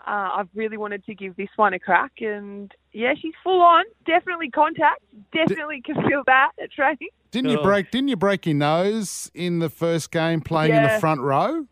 [0.08, 2.14] uh, I've really wanted to give this one a crack.
[2.22, 3.84] And yeah, she's full on.
[4.08, 5.04] Definitely contact.
[5.32, 7.10] Definitely can feel that at training.
[7.30, 7.64] Didn't you Oh.
[7.64, 7.92] break?
[7.92, 11.00] Didn't you break your nose in the first game playing in the Yeah.
[11.00, 11.68] front row?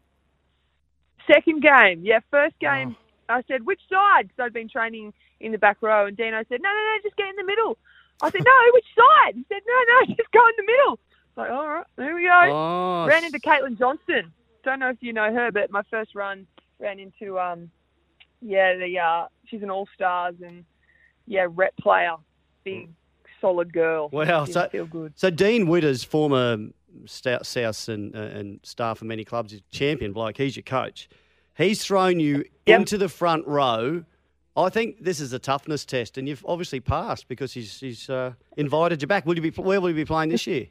[1.26, 2.20] Second game, yeah.
[2.30, 2.96] First game,
[3.30, 4.28] I said which side?
[4.28, 7.16] Because I'd been training in the back row, and Dino said, "No, no, no, just
[7.18, 7.78] get in the middle."
[8.22, 11.00] I said, "No, which side?" He said, "No, no, just go in the middle."
[11.36, 12.42] Like, all right, there we go.
[12.52, 14.32] Oh, ran into Caitlin Johnston.
[14.64, 16.48] Don't know if you know her, but my first run
[16.80, 17.70] ran into um,
[18.42, 20.66] yeah, the uh, she's an All Stars and
[21.28, 22.16] yeah, rep player,
[22.64, 22.90] big
[23.40, 24.10] solid girl.
[24.12, 25.14] Wow, so- feel good.
[25.16, 26.58] So Dean Widders, former
[27.06, 30.38] South and uh, and star for many clubs, is champion bloke.
[30.38, 31.08] He's your coach.
[31.56, 32.80] He's thrown you Yep.
[32.82, 34.04] into the front row
[34.58, 38.34] I think this is a toughness test, and you've obviously passed because he's, he's uh,
[38.58, 39.26] invited you back.
[39.26, 40.68] Will you be where will you be playing this year?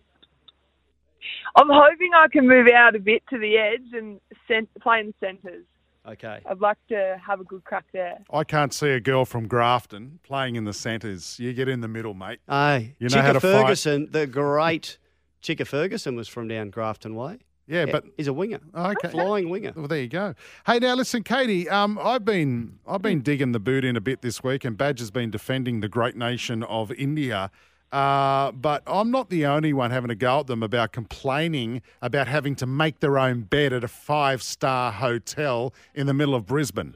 [1.54, 5.06] I'm hoping I can move out a bit to the edge and cent- play in
[5.06, 5.64] the centres.
[6.06, 6.40] Okay.
[6.48, 8.18] I'd like to have a good crack there.
[8.32, 11.38] I can't see a girl from Grafton playing in the centres.
[11.40, 12.40] You get in the middle, mate.
[12.48, 12.94] Aye.
[12.98, 13.62] You know Chicka how to fight.
[13.62, 14.98] Ferguson, the great
[15.42, 17.38] Chicka Ferguson was from down Grafton Way.
[17.68, 18.60] Yeah, but he's a winger.
[18.74, 19.08] Okay.
[19.08, 19.72] Flying winger.
[19.74, 20.34] Well, there you go.
[20.66, 21.68] Hey, now listen, Katie.
[21.68, 25.00] Um, I've been I've been digging the boot in a bit this week, and Badge
[25.00, 27.50] has been defending the great nation of India.
[27.92, 32.28] Uh, but I'm not the only one having a go at them about complaining about
[32.28, 36.46] having to make their own bed at a five star hotel in the middle of
[36.46, 36.94] Brisbane.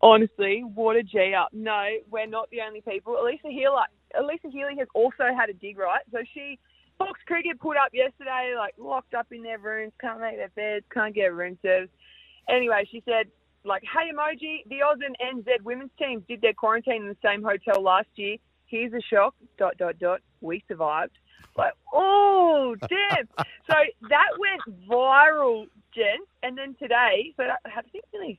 [0.00, 1.48] Honestly, what a G up.
[1.52, 3.14] No, we're not the only people.
[3.14, 3.82] Alyssa Healy,
[4.16, 6.02] Alyssa Healy has also had a dig, right?
[6.10, 6.58] So she,
[7.06, 10.84] Fox Cricket put up yesterday, like locked up in their rooms, can't make their beds,
[10.92, 11.90] can't get room service.
[12.48, 13.26] Anyway, she said,
[13.64, 17.42] like, hey emoji, the Oz and NZ women's teams did their quarantine in the same
[17.42, 18.36] hotel last year.
[18.66, 20.20] Here's a shock, dot, dot, dot.
[20.40, 21.12] We survived.
[21.56, 23.28] Like, oh, damn.
[23.36, 23.74] so
[24.08, 26.28] that went viral, gents.
[26.42, 28.38] And then today, so that, I think nearly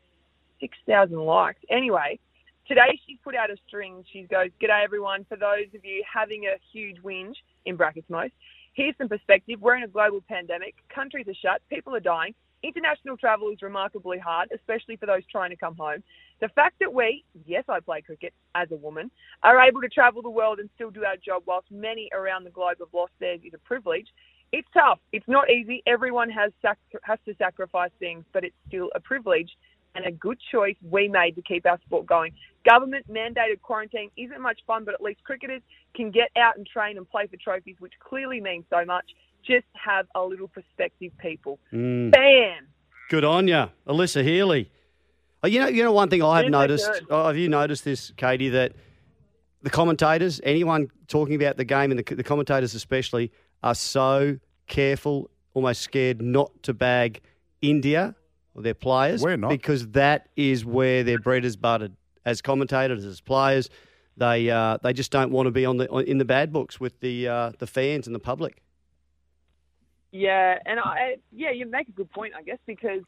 [0.59, 1.59] 6,000 likes.
[1.69, 2.19] Anyway,
[2.67, 4.03] today she's put out a string.
[4.11, 5.25] She goes, G'day everyone.
[5.29, 8.33] For those of you having a huge whinge, in brackets most,
[8.73, 9.61] here's some perspective.
[9.61, 10.75] We're in a global pandemic.
[10.93, 11.61] Countries are shut.
[11.69, 12.33] People are dying.
[12.63, 16.01] International travel is remarkably hard, especially for those trying to come home.
[16.39, 19.11] The fact that we, yes, I play cricket as a woman,
[19.43, 22.51] are able to travel the world and still do our job whilst many around the
[22.51, 24.07] globe have lost theirs is a privilege.
[24.53, 24.99] It's tough.
[25.11, 25.83] It's not easy.
[25.87, 29.49] Everyone has sac- has to sacrifice things, but it's still a privilege
[29.95, 32.33] and a good choice we made to keep our sport going.
[32.65, 35.61] Government mandated quarantine isn't much fun, but at least cricketers
[35.95, 39.05] can get out and train and play for trophies, which clearly means so much.
[39.45, 41.59] Just have a little perspective, people.
[41.73, 42.11] Mm.
[42.11, 42.67] Bam!
[43.09, 44.71] Good on you, Alyssa Healy.
[45.43, 46.89] Oh, you know, you know one thing I have noticed.
[47.09, 48.49] Oh, have you noticed this, Katie?
[48.49, 48.71] That
[49.61, 53.29] the commentators, anyone talking about the game, and the, the commentators especially,
[53.61, 57.19] are so careful, almost scared not to bag
[57.61, 58.15] India
[58.55, 59.21] their players.
[59.21, 59.49] We're not.
[59.49, 61.95] because that is where their bread is buttered.
[62.25, 63.69] As commentators, as players,
[64.15, 66.99] they uh, they just don't want to be on the in the bad books with
[66.99, 68.61] the uh, the fans and the public.
[70.11, 73.01] Yeah, and I yeah, you make a good point, I guess, because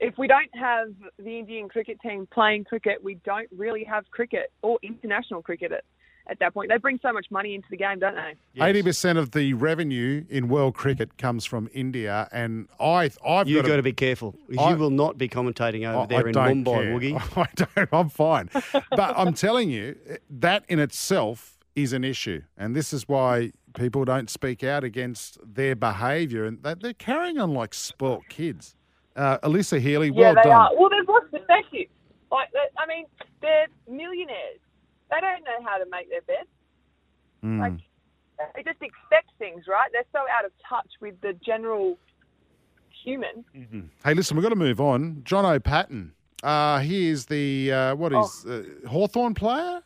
[0.00, 4.50] if we don't have the Indian cricket team playing cricket, we don't really have cricket
[4.62, 5.72] or international cricket
[6.28, 6.70] at, at that point.
[6.70, 8.34] They bring so much money into the game, don't they?
[8.64, 13.62] Eighty percent of the revenue in world cricket comes from India, and I I've You've
[13.62, 14.32] got got to to be careful.
[14.48, 16.98] 'cause I- you will not be commentating over I- there I in don't Mumbai, care.
[17.18, 17.36] Woogie.
[17.36, 17.88] I don't.
[17.92, 18.50] I'm fine.
[18.90, 19.96] but I'm telling you,
[20.30, 25.38] that in itself is an issue, and this is why people don't speak out against
[25.44, 28.74] their behaviour, and they- they're carrying on like spoilt kids.
[29.14, 30.52] Uh, Alyssa Healy, yeah, well they done.
[30.52, 30.70] are.
[30.78, 31.86] Well, they've lost perspective.
[32.30, 33.04] Like, I mean,
[33.40, 34.47] they're millionaires.
[35.10, 36.46] They don't know how to make their bed.
[37.44, 37.60] Mm.
[37.60, 37.72] Like,
[38.54, 39.88] they just expect things, right?
[39.92, 41.98] They're so out of touch with the general
[43.04, 43.90] human.
[44.04, 45.22] Hey, listen, we've got to move on.
[45.24, 46.12] Jonathon Patton.
[46.42, 48.64] Uh, he is the uh, what is Oh.
[48.84, 49.80] uh, Hawthorn player.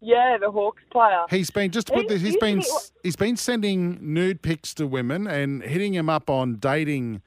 [0.00, 1.22] Yeah, the Hawks player.
[1.30, 2.22] He's been just to put He- this.
[2.22, 2.66] He's he- been he-
[3.04, 7.22] he's been sending nude pics to women and hitting him up on dating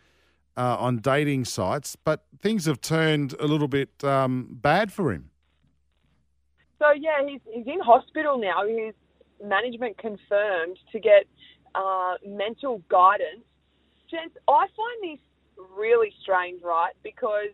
[0.57, 5.29] uh, on dating sites, but things have turned a little bit um, bad for him.
[6.79, 8.67] So yeah, he's he's in hospital now.
[8.67, 8.93] His
[9.43, 11.25] management confirmed to get
[11.73, 13.43] uh, mental guidance.
[14.09, 15.19] Gents, I find this
[15.77, 16.93] really strange, right?
[17.03, 17.51] Because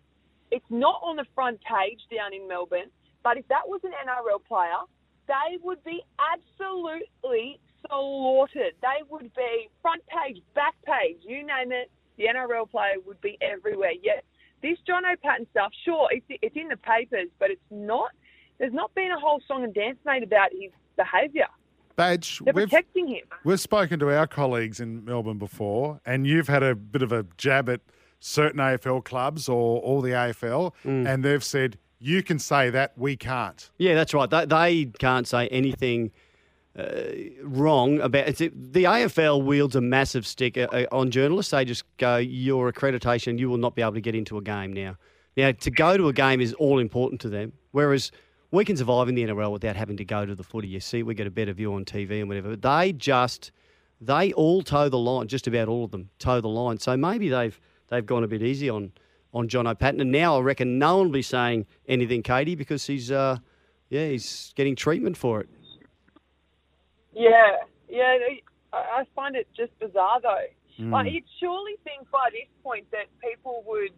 [0.52, 2.92] it's not on the front page down in Melbourne,
[3.24, 4.84] but if that was an NRL player,
[5.28, 8.74] they would be absolutely slaughtered.
[8.82, 11.90] They would be front page, back page, you name it.
[12.18, 13.94] The NRL player would be everywhere.
[14.04, 14.26] Yet
[14.62, 18.12] this Jonathon Patton stuff, sure, it's it's in the papers, but it's not.
[18.62, 21.47] There's not been a whole song and dance made about his behaviour.
[21.95, 23.24] Badge, They're we've protecting him.
[23.43, 27.26] we've spoken to our colleagues in Melbourne before, and you've had a bit of a
[27.38, 27.82] jab at
[28.19, 33.17] certain AFL clubs or all the AFL, and they've said you can say that, we
[33.17, 33.71] can't.
[33.80, 34.30] Yeah, that's right.
[34.30, 36.12] They, they can't say anything
[36.78, 36.86] uh,
[37.43, 38.74] wrong about it.
[38.74, 41.52] the AFL wields a massive stick uh, uh, on journalists.
[41.52, 44.71] They just go, your accreditation, you will not be able to get into a game
[44.71, 44.97] now.
[45.36, 48.12] Now, to go to a game is all important to them, whereas
[48.52, 50.68] we can survive in the NRL without having to go to the footy.
[50.68, 52.56] You see, we get a better view on TV and whatever.
[52.56, 53.52] They just,
[54.02, 55.28] they all toe the line.
[55.28, 56.78] Just about all of them toe the line.
[56.78, 58.92] So maybe they've they've gone a bit easy on
[59.34, 62.86] on Jonathon Patton, and now I reckon no one will be saying anything, Katie, because
[62.86, 63.38] he's uh,
[63.90, 65.50] yeah, he's getting treatment for it.
[67.14, 67.56] Yeah,
[67.90, 68.18] yeah.
[68.74, 70.46] I I find it just bizarre though.
[70.80, 70.92] Mm.
[70.92, 73.92] Like you'd surely think by this point that people would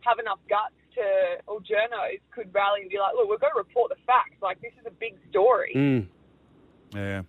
[0.00, 3.58] have enough guts to or journos could rally and be like, look, we've got to
[3.58, 4.36] report the facts.
[4.42, 5.72] Like this is a big story.
[5.74, 6.06] Mm.
[6.94, 7.22] Yeah.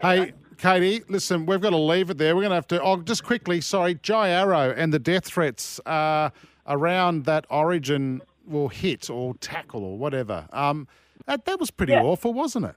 [0.00, 2.34] Hey, Katie, listen, we've got to leave it there.
[2.34, 2.82] We're going to have to.
[2.82, 6.30] Oh, just quickly, sorry, Jai Arrow and the death threats uh,
[6.66, 10.48] around that origin will hit or tackle or whatever.
[10.52, 10.88] Um,
[11.26, 12.02] that, that was pretty Yeah.
[12.02, 12.76] awful, wasn't it?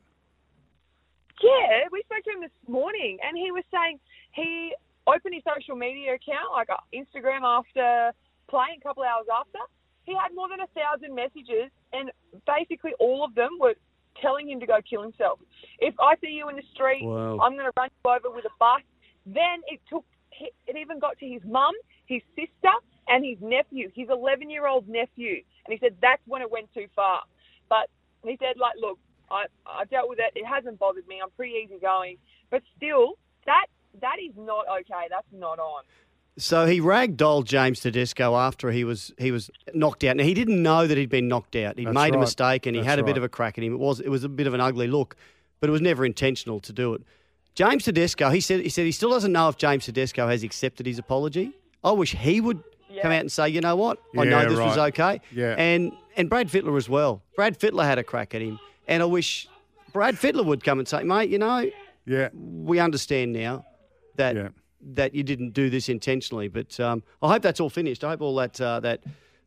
[1.42, 4.00] Yeah, we spoke to him this morning, and he was saying
[4.34, 4.74] he
[5.08, 8.12] opened his social media account, like uh, Instagram, after
[8.48, 9.60] playing a couple hours after.
[10.04, 12.12] He had more than a thousand messages, and
[12.46, 13.76] basically all of them were
[14.22, 15.40] telling him to go kill himself.
[15.80, 17.40] If I see you in the street, Wow.
[17.42, 18.82] I'm going to run you over with a bus.
[19.26, 20.06] Then it took.
[20.68, 21.74] It even got to his mum,
[22.08, 22.74] his sister,
[23.08, 25.44] and his nephew, his 11 year old nephew.
[25.66, 27.22] And he said that's when it went too far.
[27.70, 27.88] But
[28.24, 28.98] he said, like, look,
[29.30, 30.34] I, I dealt with it.
[30.36, 31.20] It hasn't bothered me.
[31.24, 32.18] I'm pretty easygoing.
[32.50, 33.14] But still,
[33.46, 33.68] that
[34.02, 35.06] that is not okay.
[35.10, 35.84] That's not on.
[36.38, 40.18] So he ragdolled James Tedesco after he was he was knocked out.
[40.18, 41.78] Now he didn't know that he'd been knocked out.
[41.78, 43.18] He That's made a mistake and he That's had a bit right.
[43.20, 43.74] of a crack at him.
[43.74, 45.16] It was it was a bit of an ugly look,
[45.60, 47.04] but it was never intentional to do it.
[47.54, 50.88] James Tedesco, he said he said he still doesn't know if James Tedesco has accepted
[50.88, 51.52] his apology.
[51.84, 52.64] I wish he would
[53.02, 55.22] come out and say, you know what, I Yeah, know this was okay.
[55.32, 55.54] Yeah.
[55.58, 57.22] And and Brad Fittler as well.
[57.36, 59.48] Brad Fittler had a crack at him, and I wish
[59.92, 61.70] Brad Fittler would come and say, mate, you know,
[62.08, 62.30] Yeah.
[62.34, 63.66] we understand now
[64.16, 64.50] that Yeah.
[64.86, 66.48] That you didn't do this intentionally.
[66.50, 68.04] But um, I hope that's all finished.
[68.04, 69.02] I hope all that uh, that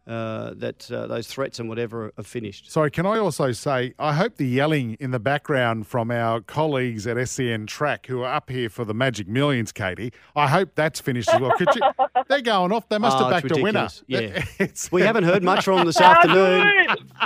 [0.07, 2.71] uh, that uh, those threats and whatever are finished.
[2.71, 7.09] Sorry, can I also say, I hope the yelling in the background from our colleagues
[7.09, 11.01] at SEN Track who are up here for the Magic Millions, Katie, I hope that's
[11.01, 11.51] finished as well.
[11.59, 11.83] Could you,
[12.29, 12.89] they're going off.
[12.89, 13.89] They must Oh, have backed a winner.
[14.07, 14.45] Yeah.
[14.61, 16.69] It's- We haven't heard much from them this afternoon.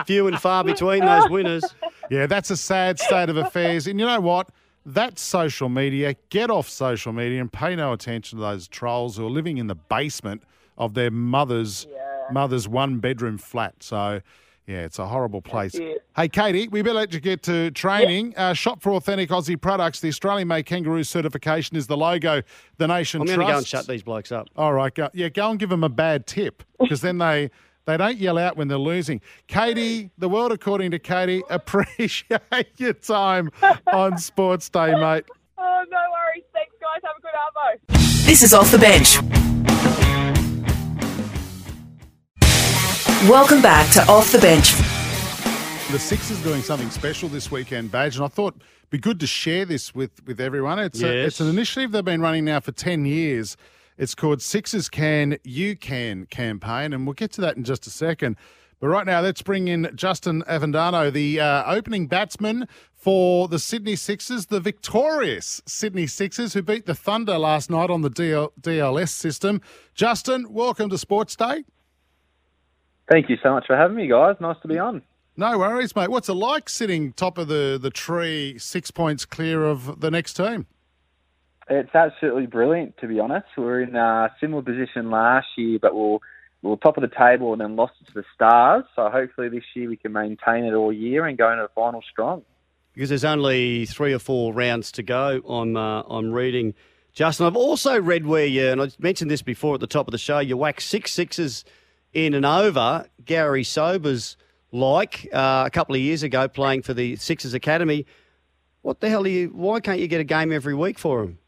[0.07, 1.65] Few and far between those winners.
[2.11, 3.87] Yeah, that's a sad state of affairs.
[3.89, 4.49] And you know what?
[4.87, 6.17] That's social media.
[6.31, 9.67] Get off social media and pay no attention to those trolls who are living in
[9.67, 10.43] the basement
[10.79, 11.87] of their mother's
[12.33, 13.75] mother's one bedroom flat.
[13.81, 14.21] So
[14.67, 15.77] yeah, it's a horrible place.
[16.17, 18.35] Hey, Katie, we better let you get to training.
[18.37, 20.01] Uh, shop for authentic Aussie products.
[20.01, 22.43] The Australian made kangaroo certification is the logo
[22.79, 23.37] the nation I'm trusts.
[23.37, 24.49] going to go and shut these blokes up.
[24.57, 27.51] All right, go, yeah, go and give them a bad tip because then they
[27.87, 29.21] they don't yell out when they're losing.
[29.47, 32.41] Katie, the world according to Katie, appreciate
[32.77, 33.51] your time
[33.93, 35.25] on Sports Day, mate.
[35.63, 36.45] Oh, no worries.
[36.55, 37.03] Thanks, guys.
[37.05, 38.25] Have a good arvo.
[38.27, 39.21] This is Off the Bench.
[43.29, 44.73] Welcome back to Off the Bench.
[45.93, 49.27] The Sixers doing something special this weekend, Badge, and I thought it'd be good to
[49.27, 50.79] share this with, with everyone.
[50.79, 53.59] It's, a, it's an initiative they've been running now for 10 years.
[54.01, 57.91] It's called Sixers Can, You Can campaign, and we'll get to that in just a
[57.91, 58.39] second.
[58.81, 63.97] But right now, let's bring in Justin Avendano, the uh, opening batsman for the Sydney
[63.97, 69.11] Sixers, the victorious Sydney Sixers, who beat the Thunder last night on the DL, DLS
[69.11, 69.61] system.
[69.95, 71.65] Justin, welcome to Sports Day.
[73.11, 74.37] Thank you so much for having me, guys.
[74.41, 75.03] Nice to be on.
[75.37, 76.11] No worries, mate.
[76.11, 80.39] What's it like sitting top of the, the tree, six points clear of the next
[80.39, 80.67] team?
[81.71, 83.47] It's absolutely brilliant, to be honest.
[83.57, 86.21] We were in a similar position last year, but we'll
[86.63, 88.85] we were top of the table and then lost it to the Stars.
[88.95, 92.03] So hopefully this year we can maintain it all year and go into the final
[92.11, 92.43] strong.
[92.93, 95.41] because there's only three or four rounds to go.
[95.49, 96.75] I'm uh, I'm reading,
[97.13, 97.47] Justin.
[97.47, 100.19] I've also read where you and I mentioned this before at the top of the
[100.19, 100.39] show.
[100.39, 101.65] You whacked six sixes
[102.13, 103.07] in and over.
[103.25, 104.37] Garry Sobers
[104.73, 108.07] like uh, a couple of years ago playing for the Sixers Academy.
[108.83, 109.49] What the hell are you?
[109.49, 111.39] Why can't you get a game every week for him?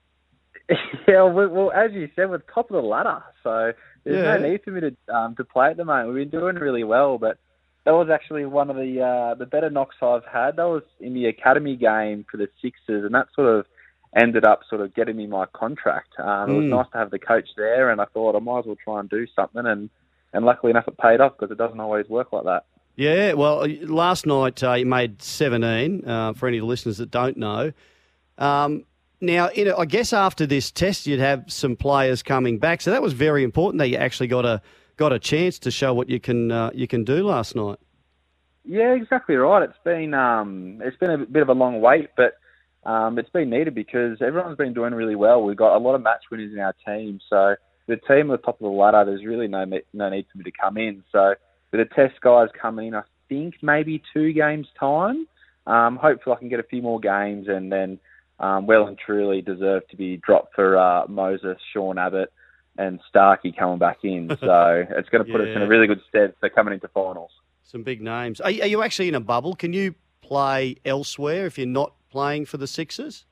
[1.08, 3.72] yeah, well, well, as you said, we're top of the ladder, so
[4.04, 4.36] there's Yeah.
[4.38, 6.14] no need for me to um, to play at the moment.
[6.14, 7.38] We've been doing really well, but
[7.84, 10.56] that was actually one of the uh, the better knocks I've had.
[10.56, 13.66] That was in the academy game for the Sixers, and that sort of
[14.16, 16.10] ended up sort of getting me my contract.
[16.18, 16.70] Um, It was Mm.
[16.70, 19.08] nice to have the coach there, and I thought I might as well try and
[19.08, 19.90] do something, and
[20.34, 22.64] and luckily enough, it paid off because it doesn't always work like that.
[22.96, 27.72] Yeah, well, last night uh, you made 17, uh, for any listeners that don't know.
[28.38, 28.84] Um,
[29.22, 32.82] now, in I guess after this test, you'd have some players coming back.
[32.82, 34.60] So that was very important that you actually got a
[34.96, 37.78] got a chance to show what you can uh, you can do last night.
[38.64, 39.62] Yeah, exactly right.
[39.62, 42.34] It's been um, it's been a bit of a long wait, but
[42.84, 45.42] um, it's been needed because everyone's been doing really well.
[45.42, 47.54] We've got a lot of match winners in our team, so
[47.86, 50.44] the team at the top of the ladder, there's really no no need for me
[50.44, 51.04] to come in.
[51.12, 51.34] So
[51.70, 55.26] with the test guys coming in, I think maybe two games time.
[55.66, 58.00] Um, hopefully, I can get a few more games and then
[58.42, 62.32] um, well and truly deserve to be dropped for uh, Moises, Sean Abbott,
[62.76, 64.28] and Starcy coming back in.
[64.40, 67.30] So it's going to put us in a really good stead for coming into finals.
[67.62, 68.40] Some big names.
[68.40, 69.54] Are, are you actually in a bubble?
[69.54, 73.24] Can you play elsewhere if you're not playing for the Sixers?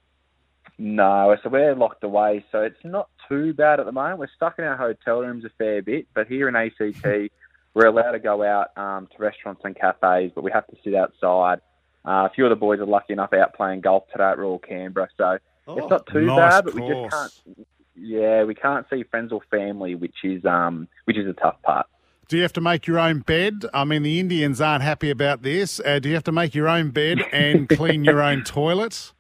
[0.79, 4.19] No, so we're locked away, so it's not too bad at the moment.
[4.19, 7.05] We're stuck in our hotel rooms a fair bit, but here in ACT,
[7.75, 10.95] we're allowed to go out um, to restaurants and cafes, but we have to sit
[10.95, 11.61] outside.
[12.07, 14.59] Uh, a few of the boys are lucky enough out playing golf today at Royal
[14.59, 15.39] Canberra, so
[15.71, 16.65] Oh, it's not too nice bad.
[16.65, 17.67] But we just can't.
[17.95, 21.87] Yeah, we can't see friends or family, which is um, which is a tough part.
[22.29, 23.65] Do you have to make your own bed?
[23.75, 25.81] I mean, the Indians aren't happy about this.
[25.85, 29.13] Uh, do you have to make your own bed and clean your own toilets?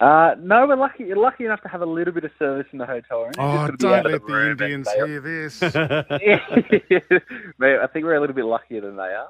[0.00, 1.04] Uh, no, we're lucky.
[1.04, 3.32] You're lucky enough to have a little bit of service in the hotel room.
[3.38, 5.62] Oh, gotta be out don't let the and Indians hear this.
[7.58, 9.28] Mate, I think we're a little bit luckier than they are.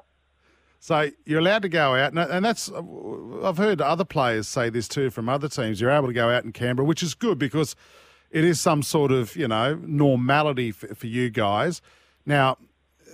[0.85, 4.87] So you're allowed to go out, and- and that's I've heard other players say this
[4.87, 5.81] too from other teams.
[5.81, 7.75] You're able to go out in Canberra, which is good because
[8.29, 11.81] it is some sort of you know normality for, for you guys.
[12.23, 12.59] Now,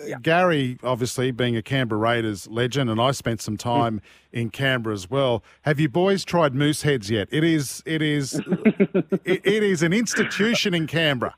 [0.01, 4.01] uh, Gary, obviously being a Canberra Raiders legend, and I spent some time
[4.34, 5.41] in Canberra as well.
[5.61, 7.30] Have you boys tried Mooseheads yet?
[7.32, 8.34] It is it is
[9.24, 11.36] it, it is an institution in Canberra.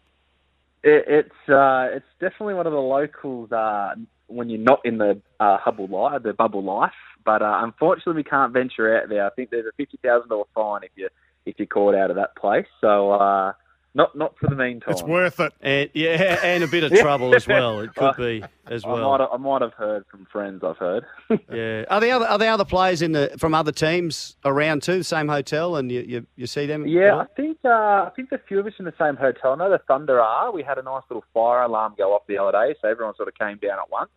[0.82, 3.94] It, it's uh, it's definitely one of the locals uh,
[4.36, 6.92] when you're not in the uh, Hubble life, the bubble life.
[7.26, 9.26] But uh, unfortunately, we can't venture out there.
[9.26, 11.10] I think there's a fifty thousand dollar fine if you
[11.46, 12.66] if you're caught out of that place.
[12.82, 13.54] So uh,
[13.96, 14.92] not not for the meantime.
[14.92, 15.54] It's worth it.
[15.62, 17.80] And yeah, and a bit of trouble as well.
[17.82, 19.20] It could be as I might, well.
[19.20, 20.64] have, I might have heard from friends.
[20.64, 21.06] I've heard.
[21.52, 21.84] Yeah.
[21.90, 25.04] Are there other are there other players in the from other teams around too, the
[25.04, 26.88] same hotel, and you you, you see them?
[26.88, 29.54] Yeah, I think uh, I think a few of us in the same hotel.
[29.54, 30.52] I know the Thunder are.
[30.52, 33.28] We had a nice little fire alarm go off the other day, so everyone sort
[33.28, 34.10] of came down at once.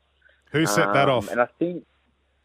[0.57, 1.31] Who set that Um, off?
[1.31, 1.85] And I think,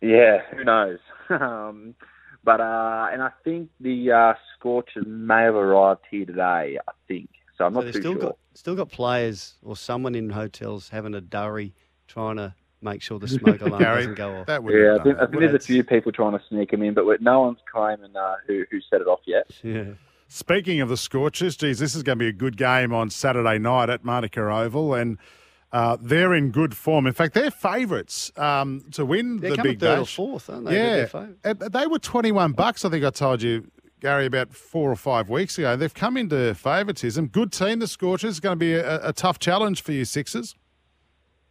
[0.01, 0.99] yeah, who knows?
[1.29, 1.95] um,
[2.43, 6.77] but uh, and I think the uh, Scorchers may have arrived here today.
[6.87, 7.65] I think so.
[7.65, 8.21] I'm So not they've too still sure.
[8.21, 11.73] got still got players or someone in hotels having a durry
[12.07, 14.47] trying to make sure the smoke alarm Gary, doesn't go off.
[14.47, 16.81] that would yeah, I think, I think there's a few people trying to sneak them
[16.81, 19.49] in, but no one's claiming uh, who who set it off yet.
[19.63, 19.93] Yeah.
[20.27, 23.59] Speaking of the Scorchers, geez, this is going to be a good game on Saturday
[23.59, 25.17] night at Manuka Oval, and
[25.71, 27.07] uh, they're in good form.
[27.07, 30.15] In fact, they're favourites um, to win They're the big third or bash.
[30.15, 30.75] fourth, aren't they?
[30.75, 31.39] They're Yeah, their favourites.
[31.43, 32.83] And they were twenty-one bucks.
[32.85, 35.75] I think I told you, Gary, about four or five weeks ago.
[35.75, 37.27] They've come into favouritism.
[37.27, 38.31] Good team, the Scorchers.
[38.31, 40.55] It's going to be a, a tough challenge for you Sixers.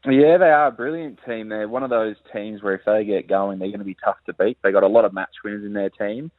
[0.06, 1.50] Yeah, they are a brilliant team.
[1.50, 4.16] They're one of those teams where if they get going, they're going to be tough
[4.26, 4.56] to beat.
[4.62, 6.30] They got a lot of match winners in their team.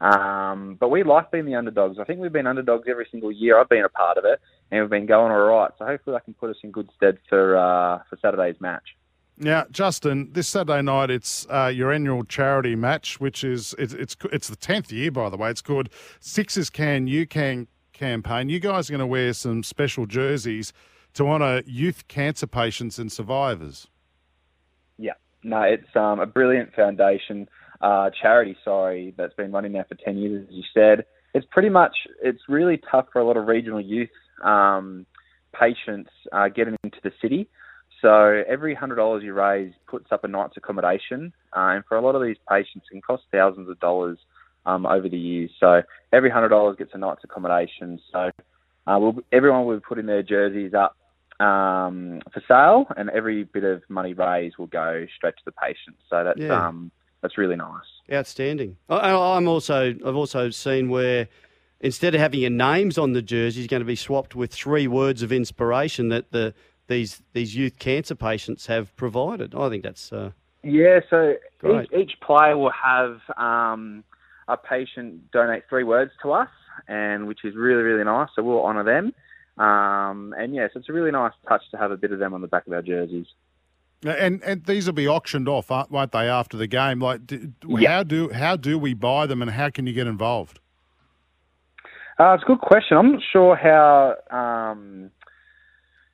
[0.00, 1.98] Um, but we like being the underdogs.
[1.98, 3.58] I think we've been underdogs every single year.
[3.58, 4.40] I've been a part of it,
[4.70, 5.70] and we've been going all right.
[5.78, 8.96] So hopefully, that can put us in good stead for uh, for Saturday's match.
[9.40, 14.16] Now, Justin, this Saturday night it's uh, your annual charity match, which is it's it's
[14.32, 15.50] it's the tenth year, by the way.
[15.50, 15.88] It's called
[16.20, 18.48] Sixers Can You Can campaign.
[18.48, 20.72] You guys are going to wear some special jerseys
[21.14, 23.88] to honour youth cancer patients and survivors.
[24.98, 25.14] Yeah,
[25.44, 27.48] no, it's um, a brilliant foundation
[27.80, 28.56] uh, charity.
[28.64, 31.04] Sorry, that's been running now for ten years, as you said.
[31.32, 34.10] It's pretty much it's really tough for a lot of regional youth
[34.42, 35.06] um,
[35.58, 37.48] patients uh, getting into the city.
[38.00, 42.00] So every hundred dollars you raise puts up a night's accommodation, uh, and for a
[42.00, 44.18] lot of these patients, it can cost thousands of dollars
[44.66, 45.50] um, over the years.
[45.58, 45.82] So
[46.12, 47.98] every hundred dollars gets a night's accommodation.
[48.12, 48.30] So
[48.86, 50.96] uh, we'll, everyone will be putting their jerseys up
[51.40, 55.96] um, for sale, and every bit of money raised will go straight to the patient.
[56.08, 56.68] So that's Yeah.
[56.68, 57.82] um, that's really nice.
[58.12, 58.76] Outstanding.
[58.88, 61.26] I, I- I'm also I've also seen where
[61.80, 64.86] instead of having your names on the jersey, it's going to be swapped with three
[64.86, 66.54] words of inspiration that the
[66.88, 69.54] these these youth cancer patients have provided.
[69.54, 70.30] I think that's uh,
[70.62, 74.04] Yeah, so each, each player will have um,
[74.48, 76.48] a patient donate three words to us,
[76.88, 78.28] and which is really really nice.
[78.34, 79.12] So we'll honour them.
[79.62, 82.40] Um, and yes, it's a really nice touch to have a bit of them on
[82.42, 83.26] the back of our jerseys.
[84.06, 87.00] And and these will be auctioned off, aren't- won't they, after the game?
[87.00, 87.96] Like, do, Yeah.
[87.96, 90.60] how do how do we buy them, and how can you get involved?
[92.18, 92.96] Uh, it's a good question.
[92.96, 95.10] I'm not sure how um,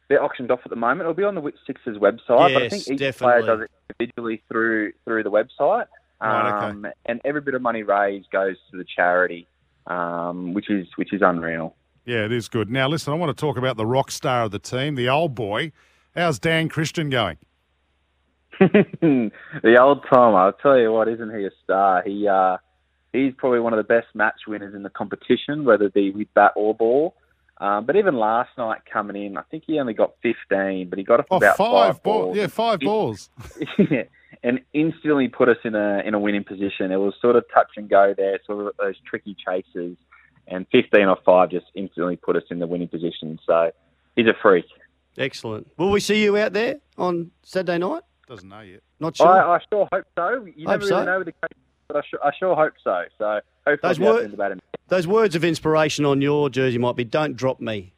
[0.09, 1.03] they're auctioned off at the moment.
[1.03, 3.43] It'll be on the Wit Sixers website, but I think each definitely.
[3.43, 5.87] player does it individually through through the website.
[6.21, 6.67] Right, okay.
[6.67, 9.47] Um, And every bit of money raised goes to the charity,
[9.87, 11.75] um, which is which is unreal.
[12.05, 12.71] Yeah, it is good.
[12.71, 15.35] Now, listen, I want to talk about the rock star of the team, the old
[15.35, 15.73] boy.
[16.15, 17.39] How's Dan Christian going?
[18.61, 22.03] the old timer, I'll tell you what, isn't he a star?
[22.05, 22.59] He uh,
[23.15, 26.29] he's probably one of the best match winners in the competition, whether it be with
[26.35, 27.17] bat or ball.
[27.59, 31.05] Um, but even last night coming in, I think he only got 15, but he
[31.05, 32.25] got off Oh, about five five balls.
[32.27, 32.37] balls.
[32.37, 33.31] Yeah, five He- balls.
[34.43, 36.91] and instantly put us in a in a winning position.
[36.91, 39.97] It was sort of touch and go there, sort of those tricky chases,
[40.49, 43.39] and 15 off five just instantly put us in the winning position.
[43.47, 43.71] So
[44.17, 44.67] he's a freak.
[45.17, 45.69] excellent.
[45.79, 48.03] Will we see you out there on Saturday night?
[48.29, 48.81] Doesn't know yet.
[49.01, 49.29] Not sure.
[49.29, 50.45] I, I sure hope so.
[50.57, 51.05] You Hope never so.
[51.05, 51.53] know with the coach,
[51.89, 53.03] but I sure, I sure hope so.
[53.19, 55.45] So hopefully Those I'll be able wor- to win the bat in- Those words of
[55.45, 57.93] inspiration on your jersey might be "Don't drop me."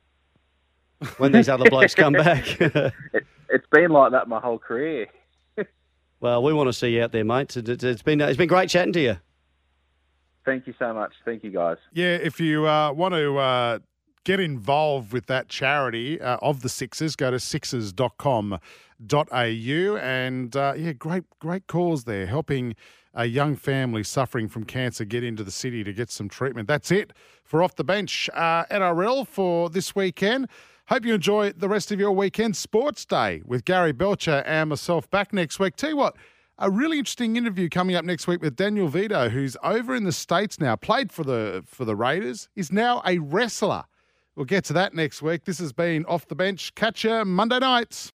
[1.18, 2.58] when these other blokes come back.
[2.60, 2.92] it,
[3.50, 5.06] it's been like that my whole career.
[6.20, 7.54] well, we want to see you out there, mate.
[7.56, 9.16] It's- It's been it's been great chatting to you.
[10.46, 11.12] Thank you so much.
[11.24, 11.76] Thank you, guys.
[11.92, 13.78] Yeah, if you uh, want to uh,
[14.24, 19.96] get involved with that charity uh, of the Sixers, go to sixers.com.au.
[19.96, 22.76] And uh, yeah, great, great cause there, helping
[23.16, 26.68] a young family suffering from cancer get into the city to get some treatment.
[26.68, 27.12] That's it
[27.42, 30.48] for Off the Bench uh, NRL for this weekend.
[30.88, 35.10] Hope you enjoy the rest of your weekend sports day with Gary Belcher and myself
[35.10, 35.74] back next week.
[35.76, 36.14] Tell you what,
[36.58, 40.12] a really interesting interview coming up next week with Daniel Vidot, who's over in the
[40.12, 43.84] States now, played for the for the Raiders, is now a wrestler.
[44.36, 45.44] We'll get to that next week.
[45.44, 46.74] This has been Off the Bench.
[46.74, 48.12] Catch you Monday nights.